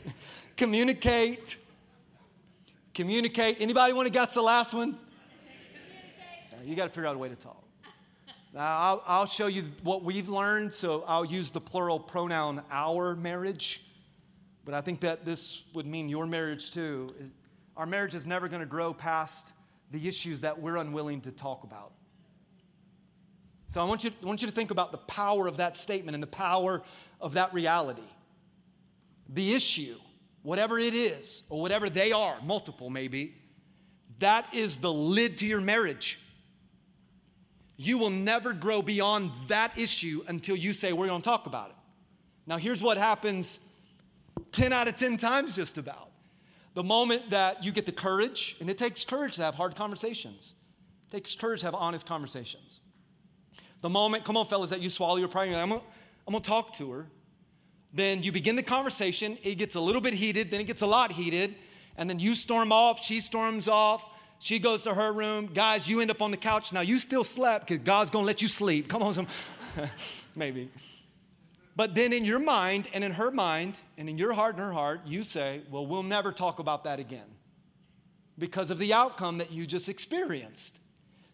[0.56, 1.56] communicate.
[2.94, 3.56] Communicate.
[3.60, 4.98] Anybody want to guess the last one?
[6.64, 7.62] you got to figure out a way to talk.
[8.54, 10.72] Now, I'll, I'll, show you what we've learned.
[10.72, 13.82] So I'll use the plural pronoun our marriage.
[14.64, 17.14] But I think that this would mean your marriage too.
[17.76, 19.54] Our marriage is never going to grow past
[19.90, 21.92] the issues that we're unwilling to talk about.
[23.66, 26.14] So I want you, I want you to think about the power of that statement
[26.14, 26.82] and the power
[27.20, 28.02] of that reality.
[29.28, 29.96] the issue,
[30.42, 33.34] whatever it is, or whatever they are, multiple maybe,
[34.18, 36.20] that is the lid to your marriage.
[37.76, 41.76] You will never grow beyond that issue until you say, We're gonna talk about it.
[42.46, 43.60] Now, here's what happens
[44.52, 46.10] 10 out of 10 times, just about.
[46.74, 50.54] The moment that you get the courage, and it takes courage to have hard conversations,
[51.08, 52.80] it takes courage to have honest conversations.
[53.82, 55.82] The moment, come on, fellas, that you swallow your pride, I'm gonna,
[56.26, 57.06] I'm gonna talk to her.
[57.92, 60.86] Then you begin the conversation, it gets a little bit heated, then it gets a
[60.86, 61.54] lot heated,
[61.96, 65.50] and then you storm off, she storms off, she goes to her room.
[65.52, 66.72] Guys, you end up on the couch.
[66.72, 68.88] Now you still slept because God's gonna let you sleep.
[68.88, 69.28] Come on, some
[70.36, 70.68] maybe.
[71.74, 74.72] But then in your mind and in her mind and in your heart and her
[74.72, 77.26] heart, you say, Well, we'll never talk about that again
[78.38, 80.78] because of the outcome that you just experienced.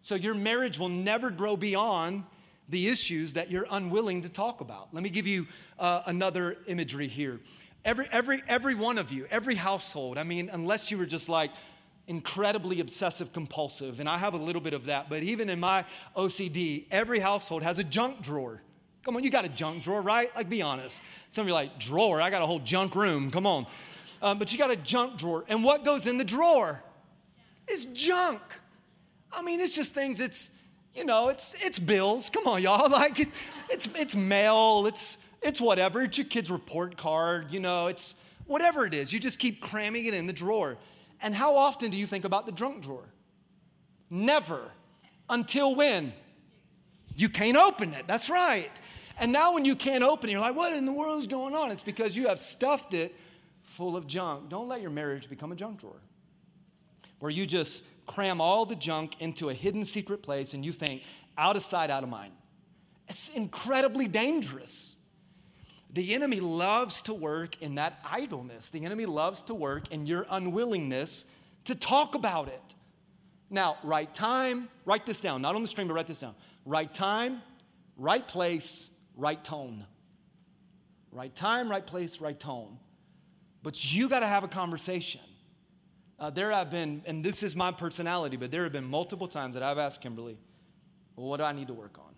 [0.01, 2.25] So your marriage will never grow beyond
[2.69, 4.93] the issues that you're unwilling to talk about.
[4.93, 5.47] Let me give you
[5.79, 7.41] uh, another imagery here.
[7.85, 11.51] Every, every, every one of you, every household, I mean, unless you were just like
[12.07, 15.85] incredibly obsessive compulsive, and I have a little bit of that, but even in my
[16.17, 18.63] OCD, every household has a junk drawer.
[19.05, 20.35] Come on, you got a junk drawer, right?
[20.37, 21.03] Like, be honest.
[21.31, 23.31] Some of you are like, drawer, I got a whole junk room.
[23.31, 23.67] Come on.
[24.21, 25.45] Um, but you got a junk drawer.
[25.49, 26.83] And what goes in the drawer?
[27.69, 28.43] Is junk.
[29.33, 30.59] I mean, it's just things, it's,
[30.95, 32.31] you know, it's, it's bills.
[32.31, 32.89] Come on, y'all.
[32.99, 33.31] Like, it's,
[33.69, 36.03] it's, it's mail, it's, it's whatever.
[36.03, 38.15] It's your kid's report card, you know, it's
[38.47, 39.13] whatever it is.
[39.13, 40.77] You just keep cramming it in the drawer.
[41.21, 43.09] And how often do you think about the junk drawer?
[44.11, 44.73] Never.
[45.29, 46.13] Until when?
[47.19, 48.07] You can't open it.
[48.07, 48.71] That's right.
[49.19, 51.53] And now when you can't open it, you're like, what in the world is going
[51.53, 51.73] on?
[51.73, 53.13] It's because you have stuffed it
[53.65, 54.49] full of junk.
[54.49, 56.01] Don't let your marriage become a junk drawer
[57.19, 61.03] where you just cram all the junk into a hidden secret place and you think,
[61.37, 62.33] out of sight, out of mind.
[63.09, 64.95] It's incredibly dangerous.
[65.93, 68.71] The enemy loves to work in that idleness.
[68.71, 71.25] The enemy loves to work in your unwillingness
[71.65, 72.75] to talk about it.
[73.51, 76.37] Now, right time, write this down, not on the screen, but write this down.
[76.69, 77.41] Right time,
[77.97, 79.87] right place, right tone.
[81.11, 82.77] Right time, right place, right tone.
[83.63, 85.23] But you got to have a conversation.
[86.21, 89.55] Uh, there have been, and this is my personality, but there have been multiple times
[89.55, 90.37] that I've asked Kimberly,
[91.17, 92.15] well, what do I need to work on?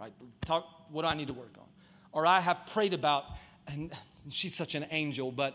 [0.00, 0.14] Right?
[0.46, 1.66] Talk, what do I need to work on?
[2.12, 3.26] Or I have prayed about,
[3.66, 3.92] and
[4.30, 5.54] she's such an angel, but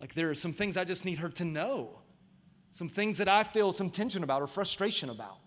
[0.00, 1.98] like there are some things I just need her to know.
[2.70, 5.38] Some things that I feel some tension about or frustration about.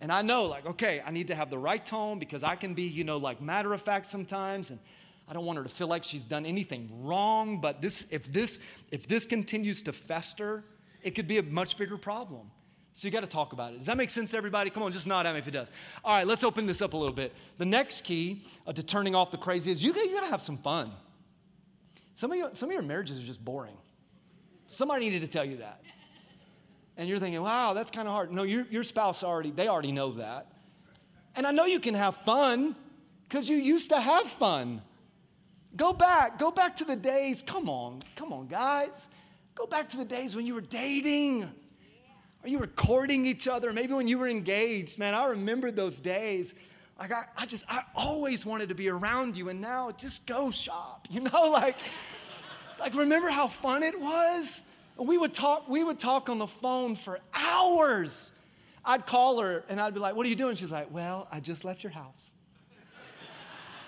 [0.00, 2.74] And I know, like, okay, I need to have the right tone because I can
[2.74, 4.70] be, you know, like matter of fact sometimes.
[4.70, 4.80] And
[5.28, 7.60] I don't want her to feel like she's done anything wrong.
[7.60, 8.60] But this, if this,
[8.90, 10.64] if this continues to fester,
[11.02, 12.50] it could be a much bigger problem.
[12.92, 13.78] So you got to talk about it.
[13.78, 14.70] Does that make sense to everybody?
[14.70, 15.70] Come on, just nod at me if it does.
[16.04, 17.32] All right, let's open this up a little bit.
[17.58, 20.42] The next key uh, to turning off the crazy is you you got to have
[20.42, 20.90] some fun.
[22.14, 23.76] Some of, you, some of your marriages are just boring.
[24.66, 25.80] Somebody needed to tell you that
[27.00, 28.30] and you're thinking, wow, that's kind of hard.
[28.30, 30.52] No, your, your spouse already, they already know that.
[31.34, 32.76] And I know you can have fun
[33.26, 34.82] because you used to have fun.
[35.74, 39.08] Go back, go back to the days, come on, come on, guys.
[39.54, 41.44] Go back to the days when you were dating
[42.42, 44.98] or you were courting each other, maybe when you were engaged.
[44.98, 46.54] Man, I remember those days.
[46.98, 50.50] Like, I, I just, I always wanted to be around you, and now just go
[50.50, 51.50] shop, you know?
[51.50, 51.78] Like,
[52.78, 54.64] like remember how fun it was?
[55.06, 58.32] We would talk, we would talk on the phone for hours.
[58.84, 60.56] I'd call her and I'd be like, What are you doing?
[60.56, 62.34] She's like, Well, I just left your house.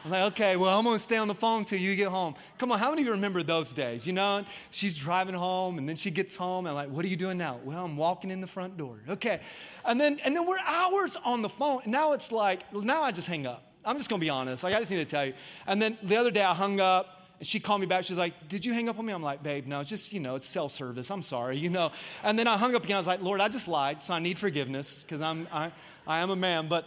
[0.05, 2.35] I'm like, okay, well, I'm gonna stay on the phone till you get home.
[2.59, 4.05] Come on, how many of you remember those days?
[4.05, 7.09] You know, she's driving home and then she gets home and I'm like, what are
[7.09, 7.61] you doing now?
[7.63, 9.01] Well, I'm walking in the front door.
[9.09, 9.41] Okay.
[9.87, 11.83] And then and then we're hours on the phone.
[11.87, 13.73] Now it's like, now I just hang up.
[13.85, 14.65] I'm just gonna be honest.
[14.65, 15.35] Like I just need to tell you.
[15.69, 18.05] And then the other day I hung up and she called me back.
[18.05, 19.13] She's like, Did you hang up on me?
[19.13, 21.11] I'm like, Babe, no, just, you know, it's self service.
[21.11, 21.91] I'm sorry, you know.
[22.23, 22.95] And then I hung up again.
[22.95, 25.73] I was like, Lord, I just lied, so I need forgiveness because I'm, I,
[26.07, 26.69] I am a man.
[26.69, 26.87] But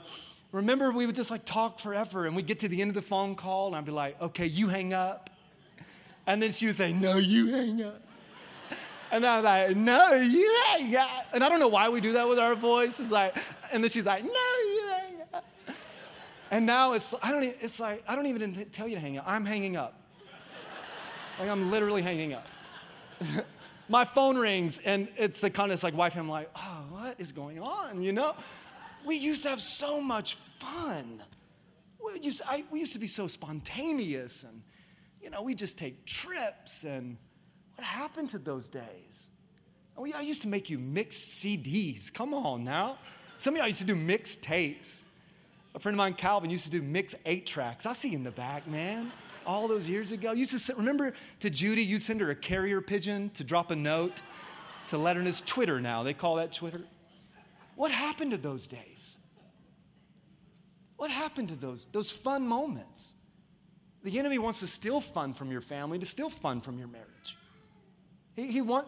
[0.54, 3.02] remember, we would just like talk forever and we'd get to the end of the
[3.02, 5.30] phone call and I'd be like, Okay, you hang up.
[6.26, 8.02] And then she would say, No, you hang up.
[9.12, 11.10] And I was like, no, you hang up.
[11.34, 13.00] And I don't know why we do that with our voice.
[13.00, 13.38] It's like,
[13.72, 15.46] and then she's like, no, you hang up.
[16.50, 19.26] And now it's, I don't, it's like, I don't even tell you to hang up.
[19.28, 20.05] I'm hanging up.
[21.40, 22.48] Like I'm literally hanging up.
[23.90, 26.16] My phone rings and it's the kind of like wife.
[26.16, 28.02] I'm like, oh, what is going on?
[28.02, 28.36] You know,
[29.06, 31.24] we used to have so much fun.
[32.04, 34.62] We used, I, we used to be so spontaneous and,
[35.22, 37.18] you know, we just take trips and
[37.76, 39.30] what happened to those days?
[39.98, 42.14] Oh, we, I used to make you mix CDs.
[42.14, 42.98] Come on now.
[43.38, 45.04] Some of y'all used to do mixed tapes.
[45.74, 47.86] A friend of mine, Calvin, used to do mix eight tracks.
[47.86, 49.12] I see you in the back, man.
[49.46, 50.32] All those years ago.
[50.32, 53.76] You used to remember to Judy, you'd send her a carrier pigeon to drop a
[53.76, 54.22] note
[54.88, 55.30] to let her know.
[55.30, 56.04] It's Twitter now.
[56.04, 56.82] They call that Twitter.
[57.76, 59.18] What happened to those days?
[60.98, 63.16] What happened to those, those fun moments?
[64.04, 67.38] The enemy wants to steal fun from your family, to steal fun from your marriage.
[68.36, 68.88] He, he want,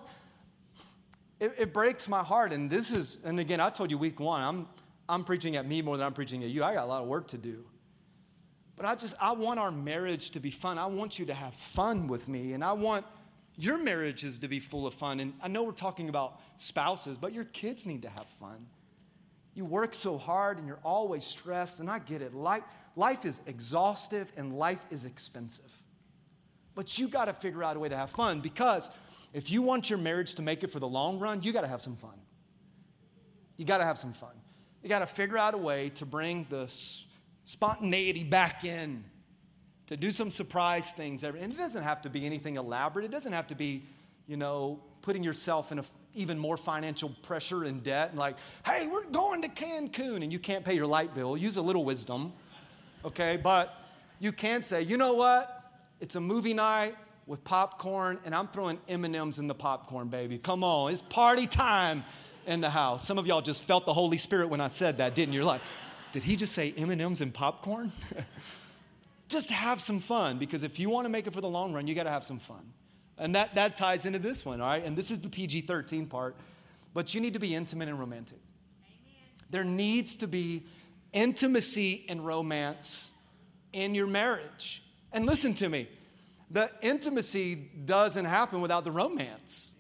[1.40, 2.54] it, it breaks my heart.
[2.54, 4.68] And this is, and again, I told you week one, I'm,
[5.10, 6.64] I'm preaching at me more than I'm preaching at you.
[6.64, 7.66] I got a lot of work to do.
[8.78, 10.78] But I just, I want our marriage to be fun.
[10.78, 12.54] I want you to have fun with me.
[12.54, 13.06] And I want
[13.58, 15.20] your marriages to be full of fun.
[15.20, 18.68] And I know we're talking about spouses, but your kids need to have fun.
[19.56, 22.36] You work so hard and you're always stressed, and I get it.
[22.36, 22.62] Life,
[22.96, 25.72] life is exhaustive and life is expensive.
[26.76, 28.88] But you got to figure out a way to have fun because
[29.34, 31.68] if you want your marriage to make it for the long run, you got to
[31.68, 32.20] have some fun.
[33.58, 34.36] You got to have some fun.
[34.84, 36.68] You got to figure out a way to bring the
[37.48, 39.06] spontaneity back in,
[39.86, 41.24] to do some surprise things.
[41.24, 43.06] And it doesn't have to be anything elaborate.
[43.06, 43.84] It doesn't have to be,
[44.28, 48.90] you know, putting yourself in a, even more financial pressure and debt and like, hey,
[48.92, 51.38] we're going to Cancun and you can't pay your light bill.
[51.38, 52.34] Use a little wisdom,
[53.06, 53.40] okay?
[53.42, 53.74] But
[54.20, 55.72] you can say, you know what?
[56.02, 56.96] It's a movie night
[57.28, 60.38] with popcorn and I'm throwing M&Ms in the popcorn, baby.
[60.38, 62.04] Come on, it's party time
[62.46, 63.08] in the house.
[63.08, 65.40] Some of y'all just felt the Holy Spirit when I said that, didn't you?
[65.40, 65.62] You're like,
[66.12, 67.92] did he just say M&Ms and popcorn?
[69.28, 71.88] just have some fun because if you want to make it for the long run,
[71.88, 72.74] you got to have some fun.
[73.18, 74.84] And that, that ties into this one, all right?
[74.84, 76.36] And this is the PG 13 part.
[76.94, 78.40] But you need to be intimate and romantic.
[78.40, 79.46] Amen.
[79.50, 80.64] There needs to be
[81.14, 83.12] intimacy and romance
[83.74, 84.84] in your marriage.
[85.12, 85.88] And listen to me,
[86.50, 89.74] the intimacy doesn't happen without the romance,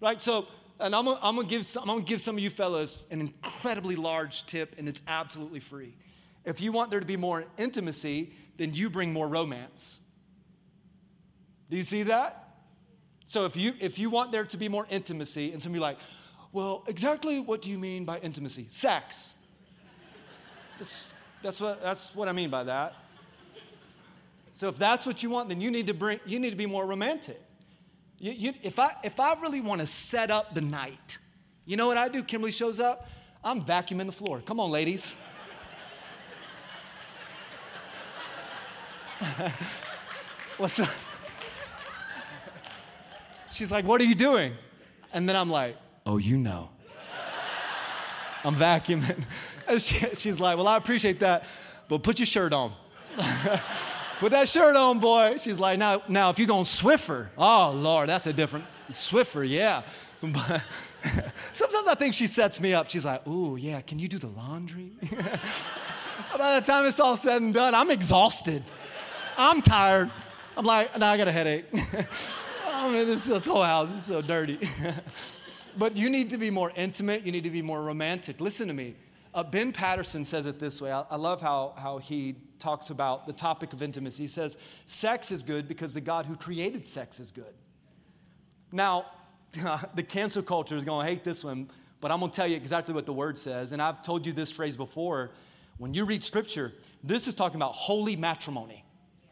[0.00, 0.20] right?
[0.20, 0.46] So,
[0.84, 3.20] and I'm gonna, I'm gonna, give, some, I'm gonna give some of you fellas an
[3.20, 5.94] incredibly large tip, and it's absolutely free.
[6.44, 10.00] If you want there to be more intimacy, then you bring more romance.
[11.70, 12.40] Do you see that?
[13.24, 15.80] So if you if you want there to be more intimacy, and some of you
[15.80, 15.96] like,
[16.52, 18.66] well, exactly what do you mean by intimacy?
[18.68, 19.36] Sex.
[20.78, 22.94] That's, that's what that's what I mean by that.
[24.52, 26.66] So if that's what you want, then you need to bring you need to be
[26.66, 27.40] more romantic.
[28.18, 31.18] You, you, if, I, if I really want to set up the night,
[31.66, 32.22] you know what I do?
[32.22, 33.08] Kimberly shows up,
[33.42, 34.40] I'm vacuuming the floor.
[34.40, 35.16] Come on, ladies.
[40.56, 40.88] What's up?
[43.48, 44.54] She's like, What are you doing?
[45.12, 46.70] And then I'm like, Oh, you know.
[48.44, 49.24] I'm vacuuming.
[49.78, 51.46] She, she's like, Well, I appreciate that,
[51.88, 52.74] but put your shirt on.
[54.18, 55.36] Put that shirt on, boy.
[55.38, 59.82] She's like, now, now if you're going Swiffer, oh Lord, that's a different Swiffer, yeah.
[61.52, 62.88] Sometimes I think she sets me up.
[62.88, 64.92] She's like, oh yeah, can you do the laundry?
[66.38, 68.62] By the time it's all said and done, I'm exhausted.
[69.36, 70.10] I'm tired.
[70.56, 71.66] I'm like, now I got a headache.
[72.68, 74.58] I mean, this, this whole house is so dirty.
[75.76, 77.26] but you need to be more intimate.
[77.26, 78.40] You need to be more romantic.
[78.40, 78.94] Listen to me.
[79.34, 80.92] Uh, ben Patterson says it this way.
[80.92, 84.22] I, I love how, how he talks about the topic of intimacy.
[84.22, 87.54] He says, Sex is good because the God who created sex is good.
[88.72, 89.06] Now,
[89.94, 91.68] the cancel culture is going to hate this one,
[92.00, 93.72] but I'm going to tell you exactly what the word says.
[93.72, 95.30] And I've told you this phrase before.
[95.76, 96.72] When you read scripture,
[97.02, 98.84] this is talking about holy matrimony.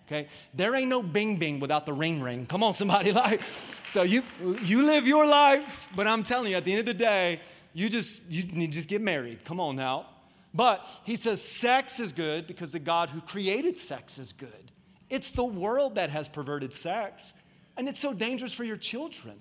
[0.06, 0.28] Okay?
[0.52, 2.44] There ain't no bing bing without the ring ring.
[2.46, 3.12] Come on, somebody.
[3.22, 3.40] Like,
[3.88, 4.22] so you
[4.62, 7.40] you live your life, but I'm telling you, at the end of the day,
[7.72, 9.44] you just you need to just get married.
[9.44, 10.06] Come on now.
[10.54, 14.70] But he says sex is good because the God who created sex is good.
[15.08, 17.34] It's the world that has perverted sex,
[17.76, 19.38] and it's so dangerous for your children.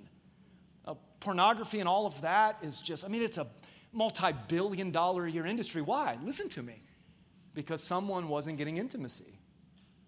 [0.86, 3.48] Uh, pornography and all of that is just, I mean, it's a
[3.94, 5.82] multi billion dollar a year industry.
[5.82, 6.18] Why?
[6.24, 6.82] Listen to me.
[7.54, 9.38] Because someone wasn't getting intimacy.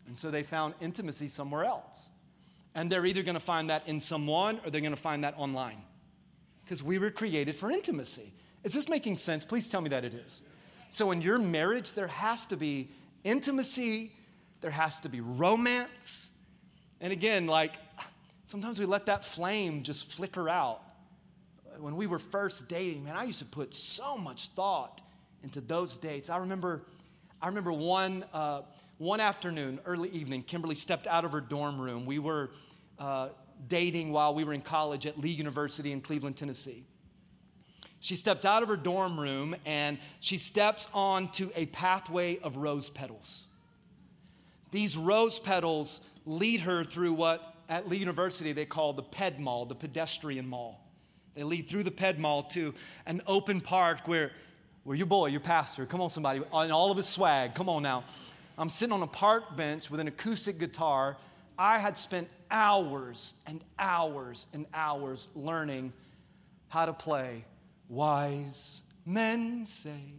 [0.08, 2.10] And so they found intimacy somewhere else.
[2.76, 5.36] And they're either going to find that in someone or they're going to find that
[5.38, 5.82] online.
[6.64, 8.32] Because we were created for intimacy.
[8.64, 9.44] Is this making sense?
[9.44, 10.42] Please tell me that it is.
[10.94, 12.88] So, in your marriage, there has to be
[13.24, 14.12] intimacy,
[14.62, 16.30] there has to be romance.
[17.02, 17.74] And again, like
[18.46, 20.84] sometimes we let that flame just flicker out.
[21.80, 25.02] When we were first dating, man, I used to put so much thought
[25.42, 26.30] into those dates.
[26.30, 26.86] I remember,
[27.42, 28.62] I remember one, uh,
[29.00, 32.06] one afternoon, early evening, Kimberly stepped out of her dorm room.
[32.06, 32.52] We were
[33.00, 33.30] uh,
[33.68, 36.86] dating while we were in college at Lee University in Cleveland, Tennessee.
[38.04, 42.90] She steps out of her dorm room and she steps onto a pathway of rose
[42.90, 43.46] petals.
[44.72, 49.66] These rose petals lead her through what at Lee University they call the Ped Mall,
[49.66, 50.86] the pedestrian mall.
[51.34, 52.74] They lead through the Ped Mall to
[53.06, 54.34] an open park where,
[54.84, 57.84] where your boy, your pastor, come on, somebody, on all of his swag, come on
[57.84, 58.04] now,
[58.58, 61.16] I'm sitting on a park bench with an acoustic guitar.
[61.58, 65.94] I had spent hours and hours and hours learning
[66.68, 67.46] how to play.
[67.94, 70.16] Wise men say,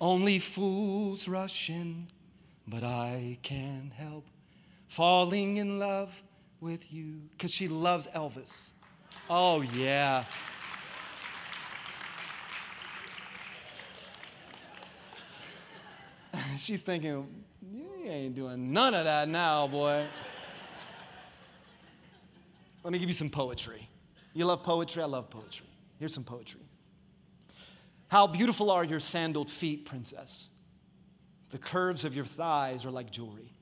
[0.00, 2.08] only fools rush in,
[2.66, 4.26] but I can't help
[4.88, 6.20] falling in love
[6.60, 7.20] with you.
[7.30, 8.72] Because she loves Elvis.
[9.30, 10.24] Oh, yeah.
[16.56, 20.04] She's thinking, you ain't doing none of that now, boy.
[22.82, 23.88] Let me give you some poetry.
[24.34, 25.04] You love poetry?
[25.04, 25.67] I love poetry.
[25.98, 26.62] Here's some poetry.
[28.08, 30.48] How beautiful are your sandaled feet, princess.
[31.50, 33.52] The curves of your thighs are like jewelry,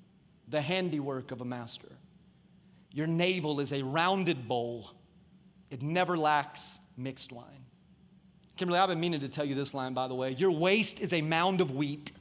[0.49, 1.89] the handiwork of a master.
[2.93, 4.91] Your navel is a rounded bowl,
[5.71, 7.65] it never lacks mixed wine.
[8.57, 10.31] Kimberly, I've been meaning to tell you this line, by the way.
[10.31, 12.13] Your waist is a mound of wheat.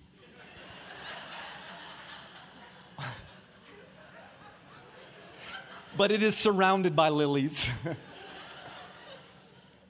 [5.98, 7.70] but it is surrounded by lilies.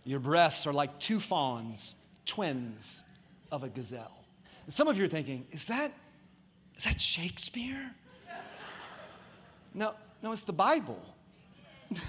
[0.05, 1.95] Your breasts are like two fawns,
[2.25, 3.03] twins
[3.51, 4.23] of a gazelle.
[4.65, 5.91] And some of you are thinking, is that,
[6.77, 7.91] is that Shakespeare?
[9.73, 11.03] No, no, it's the Bible.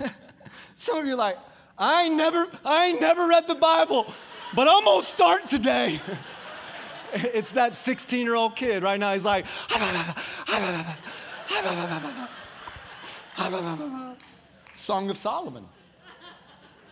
[0.74, 1.38] some of you are like,
[1.78, 4.12] I never, I never read the Bible,
[4.54, 5.98] but I'm gonna start today.
[7.14, 9.14] it's that 16 year old kid right now.
[9.14, 9.46] He's like,
[14.74, 15.66] Song of Solomon.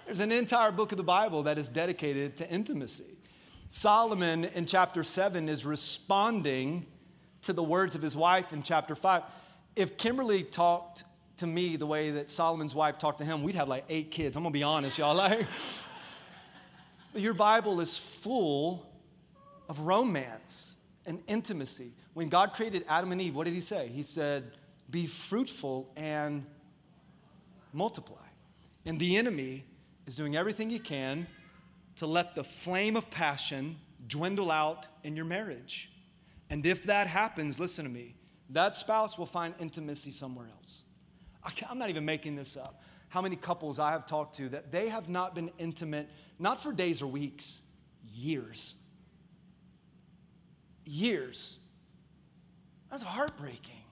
[0.06, 3.18] There's an entire book of the Bible that is dedicated to intimacy.
[3.70, 6.86] Solomon in chapter 7 is responding
[7.42, 9.22] to the words of his wife in chapter 5.
[9.76, 11.04] If Kimberly talked
[11.38, 14.36] to me the way that Solomon's wife talked to him, we'd have like eight kids.
[14.36, 15.16] I'm gonna be honest, y'all.
[17.14, 18.90] Like, your Bible is full
[19.68, 20.76] of romance
[21.06, 21.92] and intimacy.
[22.12, 23.86] When God created Adam and Eve, what did he say?
[23.86, 24.50] He said,
[24.90, 26.44] Be fruitful and
[27.72, 28.16] multiply.
[28.84, 29.64] And the enemy
[30.06, 31.26] is doing everything he can
[31.96, 33.76] to let the flame of passion
[34.08, 35.90] dwindle out in your marriage.
[36.50, 38.14] And if that happens, listen to me,
[38.50, 40.82] that spouse will find intimacy somewhere else.
[41.68, 42.82] I'm not even making this up.
[43.08, 46.72] How many couples I have talked to that they have not been intimate, not for
[46.72, 47.62] days or weeks,
[48.12, 48.74] years.
[50.84, 51.58] Years.
[52.90, 53.82] That's heartbreaking.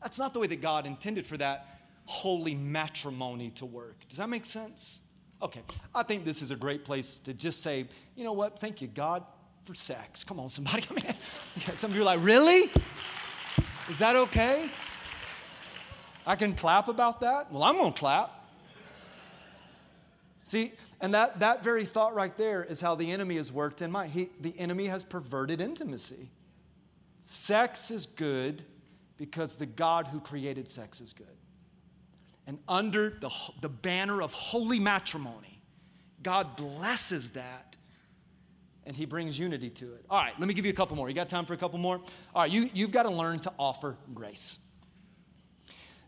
[0.00, 1.66] That's not the way that God intended for that
[2.06, 4.08] holy matrimony to work.
[4.08, 5.00] Does that make sense?
[5.42, 5.62] Okay,
[5.92, 8.60] I think this is a great place to just say, you know what?
[8.60, 9.24] Thank you, God,
[9.64, 10.22] for sex.
[10.22, 10.84] Come on, somebody.
[10.90, 11.14] I mean,
[11.74, 12.70] some of you are like, really?
[13.90, 14.70] Is that okay?
[16.24, 17.50] I can clap about that?
[17.50, 18.30] Well, I'm going to clap.
[20.44, 23.90] See, and that, that very thought right there is how the enemy has worked in
[23.90, 24.06] my.
[24.06, 26.30] He, the enemy has perverted intimacy.
[27.22, 28.62] Sex is good
[29.16, 31.26] because the God who created sex is good.
[32.46, 33.30] And under the,
[33.60, 35.60] the banner of holy matrimony,
[36.22, 37.76] God blesses that
[38.84, 40.04] and he brings unity to it.
[40.10, 41.08] All right, let me give you a couple more.
[41.08, 42.00] You got time for a couple more?
[42.34, 44.58] All right, you, you've got to learn to offer grace.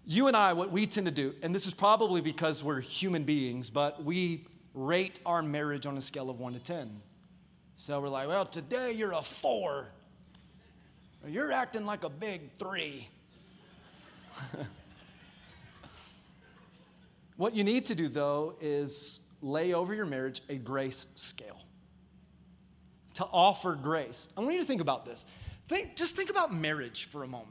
[0.05, 3.25] You and I, what we tend to do, and this is probably because we're human
[3.25, 7.01] beings, but we rate our marriage on a scale of one to 10.
[7.77, 9.89] So we're like, well, today you're a four.
[11.27, 13.09] You're acting like a big three.
[17.37, 21.61] What you need to do, though, is lay over your marriage a grace scale
[23.15, 24.29] to offer grace.
[24.37, 25.27] I want you to think about this.
[25.69, 27.51] Think, just think about marriage for a moment.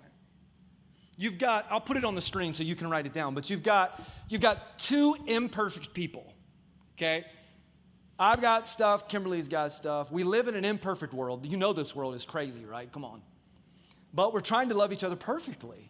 [1.17, 3.49] You've got, I'll put it on the screen so you can write it down, but
[3.49, 6.33] you've got, you've got two imperfect people,
[6.97, 7.23] okay?
[8.17, 10.11] I've got stuff, Kimberly's got stuff.
[10.11, 11.45] We live in an imperfect world.
[11.45, 12.91] You know this world is crazy, right?
[12.91, 13.21] Come on.
[14.13, 15.89] But we're trying to love each other perfectly.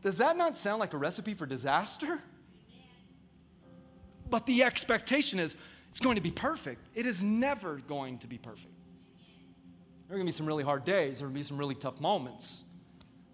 [0.00, 2.20] Does that not sound like a recipe for disaster?
[4.32, 5.54] But the expectation is
[5.90, 6.80] it's going to be perfect.
[6.94, 8.72] It is never going to be perfect.
[10.08, 11.58] There are going to be some really hard days, there are going to be some
[11.58, 12.64] really tough moments,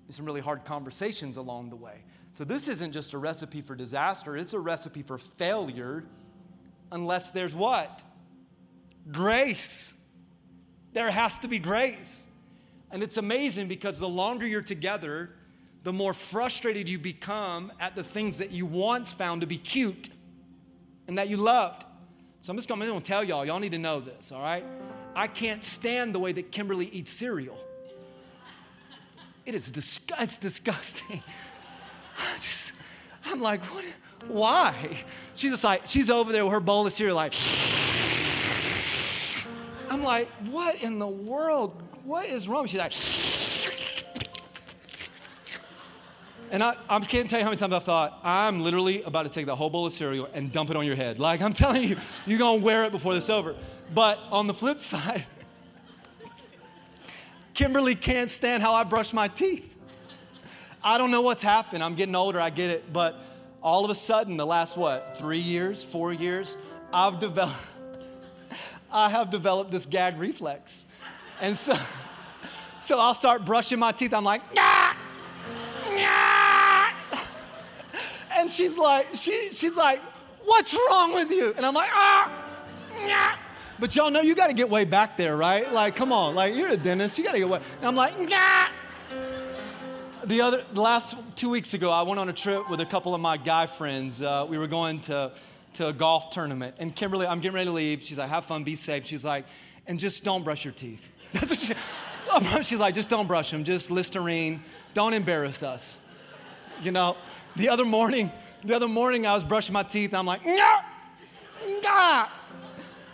[0.08, 2.02] some really hard conversations along the way.
[2.32, 6.04] So, this isn't just a recipe for disaster, it's a recipe for failure
[6.90, 8.02] unless there's what?
[9.10, 10.04] Grace.
[10.94, 12.28] There has to be grace.
[12.90, 15.30] And it's amazing because the longer you're together,
[15.84, 20.08] the more frustrated you become at the things that you once found to be cute
[21.08, 21.84] and that you loved.
[22.38, 24.64] So I'm just I'm gonna tell y'all, y'all need to know this, all right?
[25.16, 27.58] I can't stand the way that Kimberly eats cereal.
[29.44, 31.22] It is disgu- it's disgusting.
[32.18, 32.74] I just,
[33.26, 33.84] I'm like, what?
[34.28, 34.74] Why?
[35.34, 37.34] She's just like, she's over there with her bowl of cereal, like,
[39.90, 41.82] I'm like, what in the world?
[42.04, 42.66] What is wrong?
[42.66, 42.92] She's like,
[46.50, 49.28] And I, I can't tell you how many times I thought, I'm literally about to
[49.32, 51.18] take the whole bowl of cereal and dump it on your head.
[51.18, 51.96] Like, I'm telling you,
[52.26, 53.54] you're gonna wear it before this is over.
[53.94, 55.26] But on the flip side,
[57.54, 59.74] Kimberly can't stand how I brush my teeth.
[60.82, 61.82] I don't know what's happened.
[61.82, 62.92] I'm getting older, I get it.
[62.92, 63.16] But
[63.62, 66.56] all of a sudden, the last what, three years, four years,
[66.92, 67.58] I've developed,
[68.92, 70.86] I have developed this gag reflex.
[71.40, 71.74] And so,
[72.80, 74.14] so I'll start brushing my teeth.
[74.14, 74.92] I'm like, nah,
[75.90, 76.37] nah.
[78.38, 80.00] And she's like, she, she's like,
[80.44, 81.52] what's wrong with you?
[81.56, 82.32] And I'm like, ah,
[83.00, 83.34] nah.
[83.80, 85.72] But y'all know you got to get way back there, right?
[85.72, 87.60] Like, come on, like you're a dentist, you got to get way.
[87.78, 88.68] And I'm like, nah.
[90.24, 93.14] The other, the last two weeks ago, I went on a trip with a couple
[93.14, 94.20] of my guy friends.
[94.20, 95.32] Uh, we were going to
[95.74, 98.02] to a golf tournament, and Kimberly, I'm getting ready to leave.
[98.02, 99.44] She's like, "Have fun, be safe." She's like,
[99.86, 103.62] "And just don't brush your teeth." That's what she, she's like, "Just don't brush them.
[103.62, 104.62] Just Listerine.
[104.92, 106.00] Don't embarrass us."
[106.82, 107.16] You know.
[107.58, 108.30] The other morning,
[108.62, 110.10] the other morning, I was brushing my teeth.
[110.10, 110.78] And I'm like, "No,
[111.82, 112.28] nah."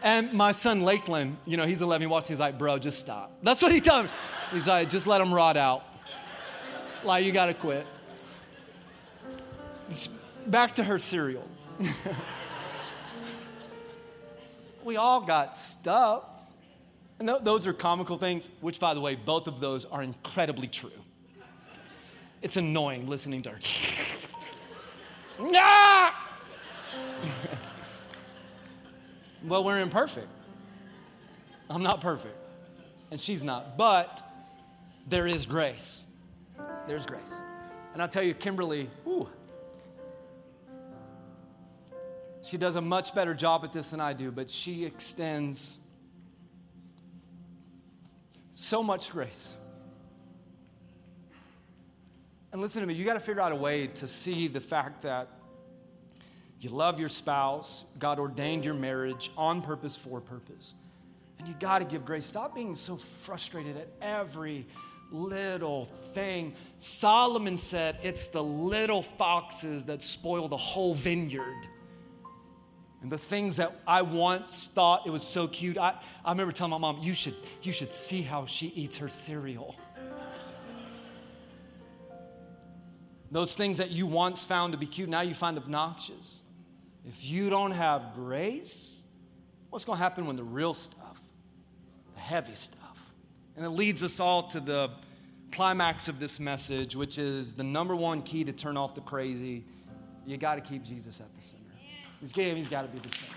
[0.02, 2.02] And my son Lakeland, you know, he's 11.
[2.02, 2.28] He watches.
[2.28, 4.10] He's like, "Bro, just stop." That's what he told me.
[4.52, 5.82] He's like, "Just let him rot out."
[7.04, 7.86] Like, you got to quit.
[10.46, 11.48] Back to her cereal.
[14.84, 16.24] we all got stuff.
[17.18, 20.66] And th- those are comical things, which, by the way, both of those are incredibly
[20.66, 20.90] true.
[22.42, 23.58] It's annoying listening to her.
[25.40, 26.10] nah!
[29.44, 30.28] well, we're imperfect.
[31.68, 32.36] I'm not perfect,
[33.10, 33.76] and she's not.
[33.76, 34.22] But
[35.06, 36.04] there is grace.
[36.86, 37.40] There's grace.
[37.92, 39.28] And I'll tell you, Kimberly, ooh,
[42.42, 45.78] she does a much better job at this than I do, but she extends
[48.52, 49.56] so much grace.
[52.54, 55.02] And listen to me, you got to figure out a way to see the fact
[55.02, 55.26] that
[56.60, 60.74] you love your spouse, God ordained your marriage on purpose for purpose.
[61.40, 62.24] And you got to give grace.
[62.24, 64.66] Stop being so frustrated at every
[65.10, 66.54] little thing.
[66.78, 71.66] Solomon said it's the little foxes that spoil the whole vineyard.
[73.02, 76.70] And the things that I once thought it was so cute, I, I remember telling
[76.70, 79.74] my mom, you should, you should see how she eats her cereal.
[83.30, 86.42] Those things that you once found to be cute, now you find obnoxious.
[87.04, 89.02] If you don't have grace,
[89.70, 91.20] what's going to happen when the real stuff,
[92.14, 93.14] the heavy stuff,
[93.56, 94.90] and it leads us all to the
[95.52, 99.64] climax of this message, which is the number one key to turn off the crazy.
[100.26, 101.62] You got to keep Jesus at the center.
[102.20, 103.34] He's game, he's got to be the center.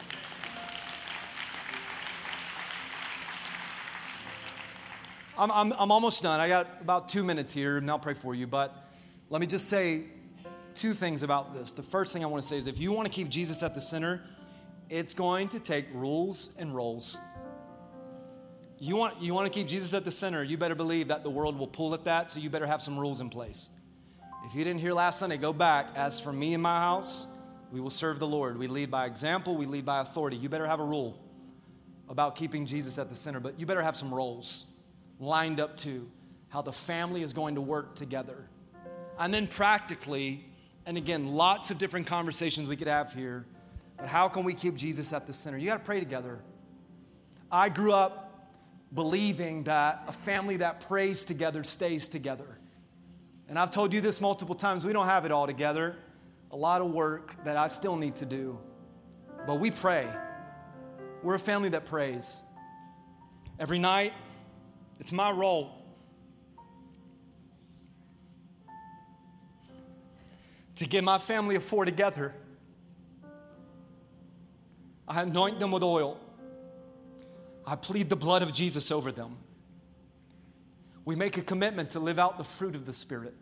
[5.37, 6.39] I'm, I'm, I'm almost done.
[6.39, 8.47] I got about two minutes here, and I'll pray for you.
[8.47, 8.75] But
[9.29, 10.03] let me just say
[10.73, 11.73] two things about this.
[11.73, 13.75] The first thing I want to say is if you want to keep Jesus at
[13.75, 14.21] the center,
[14.89, 17.17] it's going to take rules and roles.
[18.79, 21.29] You want, you want to keep Jesus at the center, you better believe that the
[21.29, 23.69] world will pull at that, so you better have some rules in place.
[24.45, 25.87] If you didn't hear last Sunday, go back.
[25.95, 27.25] As for me and my house,
[27.71, 28.57] we will serve the Lord.
[28.57, 30.37] We lead by example, we lead by authority.
[30.37, 31.19] You better have a rule
[32.07, 34.65] about keeping Jesus at the center, but you better have some roles
[35.19, 36.09] lined up to
[36.49, 38.47] how the family is going to work together.
[39.19, 40.45] And then practically,
[40.85, 43.45] and again, lots of different conversations we could have here,
[43.97, 45.57] but how can we keep Jesus at the center?
[45.57, 46.39] You got to pray together.
[47.51, 48.27] I grew up
[48.93, 52.57] believing that a family that prays together stays together.
[53.49, 55.95] And I've told you this multiple times we don't have it all together.
[56.51, 58.59] A lot of work that I still need to do.
[59.45, 60.07] But we pray.
[61.23, 62.41] We're a family that prays.
[63.59, 64.13] Every night,
[64.99, 65.76] it's my role.
[70.77, 72.35] To get my family of four together,
[75.07, 76.19] I anoint them with oil.
[77.65, 79.37] I plead the blood of Jesus over them.
[81.03, 83.33] We make a commitment to live out the fruit of the Spirit.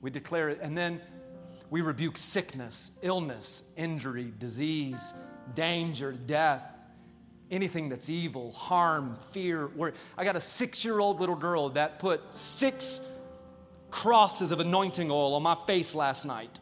[0.00, 1.02] We declare it, and then
[1.68, 5.12] we rebuke sickness, illness, injury, disease,
[5.54, 6.62] danger, death,
[7.50, 9.68] anything that's evil, harm, fear.
[10.16, 13.06] I got a six year old little girl that put six
[13.94, 16.58] crosses of anointing oil on my face last night.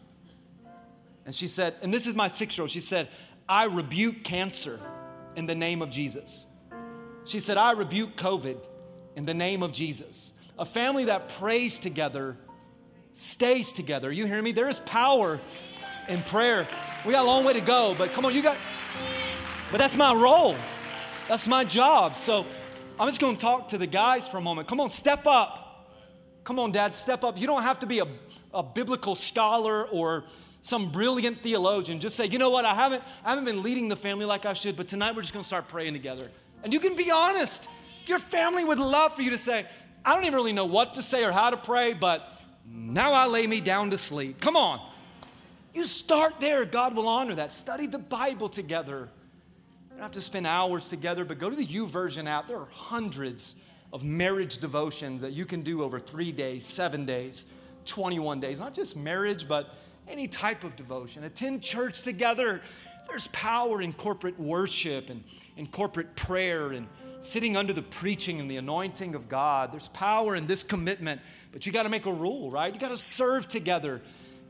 [1.25, 3.09] And she said, and this is my six year old, she said,
[3.49, 4.79] I rebuke cancer
[5.35, 6.45] in the name of Jesus.
[7.25, 8.59] She said, I rebuke COVID
[9.17, 10.35] in the name of Jesus.
[10.59, 12.37] A family that prays together
[13.15, 14.13] stays together.
[14.13, 14.53] You hear me?
[14.53, 15.41] There is power
[16.11, 16.69] in prayer.
[17.07, 18.59] We got a long way to go, but come on, you got,
[19.71, 20.55] but that's my role.
[21.29, 22.19] That's my job.
[22.19, 22.45] So
[23.01, 24.69] I'm just going to talk to the guys for a moment.
[24.69, 25.62] Come on, step up.
[26.45, 27.41] Come on, dad, step up.
[27.41, 28.07] You don't have to be a,
[28.53, 30.25] a biblical scholar or
[30.63, 32.01] some brilliant theologian.
[32.01, 34.53] Just say, you know what, I haven't, I haven't been leading the family like I
[34.53, 36.31] should, but tonight we're just gonna start praying together.
[36.65, 37.69] And you can be honest.
[38.07, 39.67] Your family would love for you to say,
[40.05, 43.27] I don't even really know what to say or how to pray, but now I
[43.27, 44.41] lay me down to sleep.
[44.41, 44.81] Come on.
[45.75, 47.53] You start there, God will honor that.
[47.53, 49.09] Study the Bible together.
[49.85, 52.49] You don't have to spend hours together, but go to the U YouVersion app.
[52.49, 53.55] There are hundreds
[53.93, 57.45] of marriage devotions that you can do over three days, seven days,
[57.85, 58.61] 21 days.
[58.61, 59.75] Not just marriage, but
[60.09, 61.25] any type of devotion.
[61.25, 62.63] Attend church together.
[63.09, 65.23] There's power in corporate worship and
[65.57, 66.89] in corporate prayer and
[67.21, 69.73] sitting under the preaching and the anointing of God.
[69.73, 71.21] There's power in this commitment,
[71.53, 72.73] but you got to make a rule, right?
[72.73, 74.01] You got to serve together.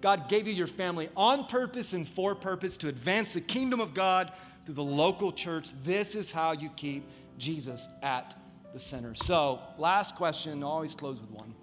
[0.00, 3.94] God gave you your family on purpose and for purpose to advance the kingdom of
[3.94, 4.32] God
[4.64, 5.70] through the local church.
[5.82, 7.04] This is how you keep
[7.38, 8.34] Jesus at
[8.72, 9.14] the center.
[9.14, 11.54] So, last question, always close with one.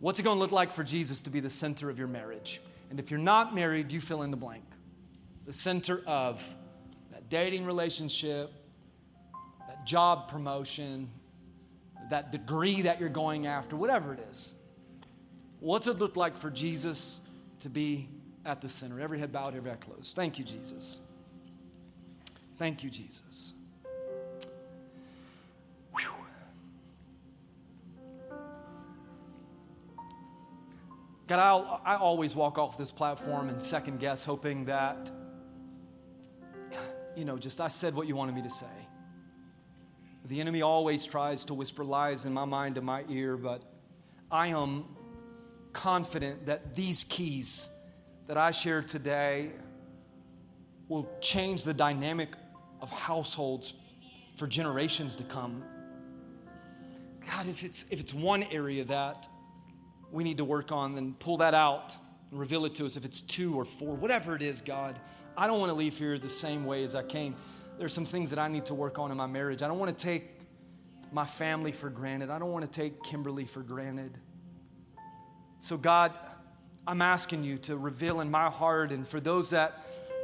[0.00, 2.60] What's it going to look like for Jesus to be the center of your marriage?
[2.90, 4.64] And if you're not married, you fill in the blank.
[5.44, 6.54] The center of
[7.10, 8.52] that dating relationship,
[9.66, 11.10] that job promotion,
[12.10, 14.54] that degree that you're going after, whatever it is.
[15.60, 17.20] What's it look like for Jesus
[17.60, 18.08] to be
[18.46, 19.00] at the center?
[19.00, 20.14] Every head bowed, every eye closed.
[20.14, 21.00] Thank you, Jesus.
[22.56, 23.52] Thank you, Jesus.
[31.28, 35.10] God, I'll, I always walk off this platform and second guess, hoping that,
[37.14, 38.66] you know, just I said what you wanted me to say.
[40.24, 43.62] The enemy always tries to whisper lies in my mind to my ear, but
[44.30, 44.86] I am
[45.74, 47.68] confident that these keys
[48.26, 49.50] that I share today
[50.88, 52.30] will change the dynamic
[52.80, 53.74] of households
[54.36, 55.62] for generations to come.
[57.30, 59.28] God, if it's, if it's one area that
[60.10, 61.96] we need to work on, then pull that out
[62.30, 62.96] and reveal it to us.
[62.96, 64.98] If it's two or four, whatever it is, God,
[65.36, 67.34] I don't want to leave here the same way as I came
[67.78, 69.62] there's some things that I need to work on in my marriage.
[69.62, 70.24] I don't want to take
[71.12, 72.28] my family for granted.
[72.28, 74.18] I don't want to take Kimberly for granted.
[75.60, 76.12] So, God,
[76.86, 79.74] I'm asking you to reveal in my heart, and for those that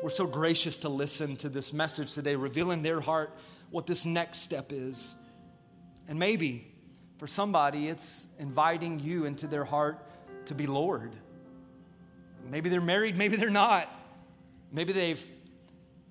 [0.02, 3.30] were so gracious to listen to this message today, reveal in their heart
[3.70, 5.14] what this next step is.
[6.08, 6.73] And maybe
[7.18, 9.98] for somebody, it's inviting you into their heart
[10.46, 11.12] to be Lord.
[12.50, 13.88] Maybe they're married, maybe they're not.
[14.72, 15.24] Maybe they've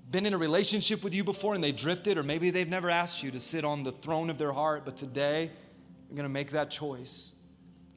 [0.10, 3.24] been in a relationship with you before and they drifted, or maybe they've never asked
[3.24, 5.52] you to sit on the throne of their heart, but today
[6.08, 7.34] you're going to make that choice.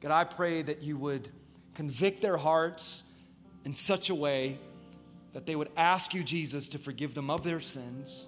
[0.01, 1.29] God, I pray that you would
[1.73, 3.03] convict their hearts
[3.65, 4.57] in such a way
[5.33, 8.27] that they would ask you, Jesus, to forgive them of their sins,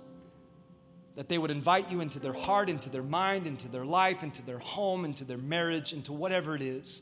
[1.19, 4.41] that they would invite you into their heart, into their mind, into their life, into
[4.41, 7.01] their home, into their marriage, into whatever it is,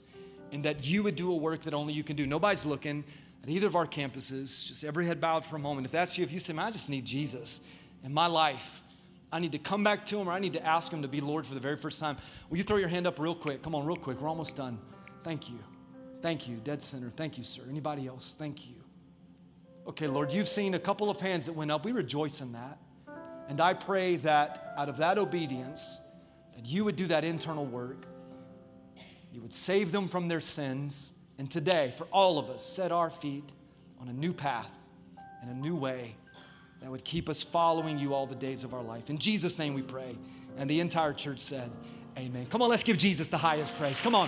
[0.51, 2.26] and that you would do a work that only you can do.
[2.26, 3.03] Nobody's looking
[3.43, 5.86] at either of our campuses, just every head bowed for a moment.
[5.86, 7.61] If that's you, if you say, man, I just need Jesus
[8.03, 8.82] in my life,
[9.32, 11.22] I need to come back to him or I need to ask him to be
[11.22, 12.18] Lord for the very first time,
[12.49, 13.61] will you throw your hand up real quick?
[13.61, 14.20] Come on, real quick.
[14.20, 14.80] We're almost done.
[15.22, 15.59] Thank you.
[16.24, 17.11] Thank you, Dead Center.
[17.11, 17.61] Thank you, sir.
[17.70, 18.34] Anybody else?
[18.34, 18.78] Thank you.
[19.86, 21.86] Okay, Lord, you've seen a couple of hands that went up.
[21.86, 22.80] We rejoice in that.
[23.49, 26.01] And I pray that out of that obedience,
[26.55, 28.05] that you would do that internal work.
[29.31, 33.09] You would save them from their sins and today, for all of us, set our
[33.09, 33.43] feet
[34.01, 34.71] on a new path
[35.41, 36.15] and a new way
[36.81, 39.09] that would keep us following you all the days of our life.
[39.09, 40.17] In Jesus' name we pray.
[40.57, 41.69] And the entire church said,
[42.17, 42.47] Amen.
[42.47, 44.01] Come on, let's give Jesus the highest praise.
[44.01, 44.27] Come on.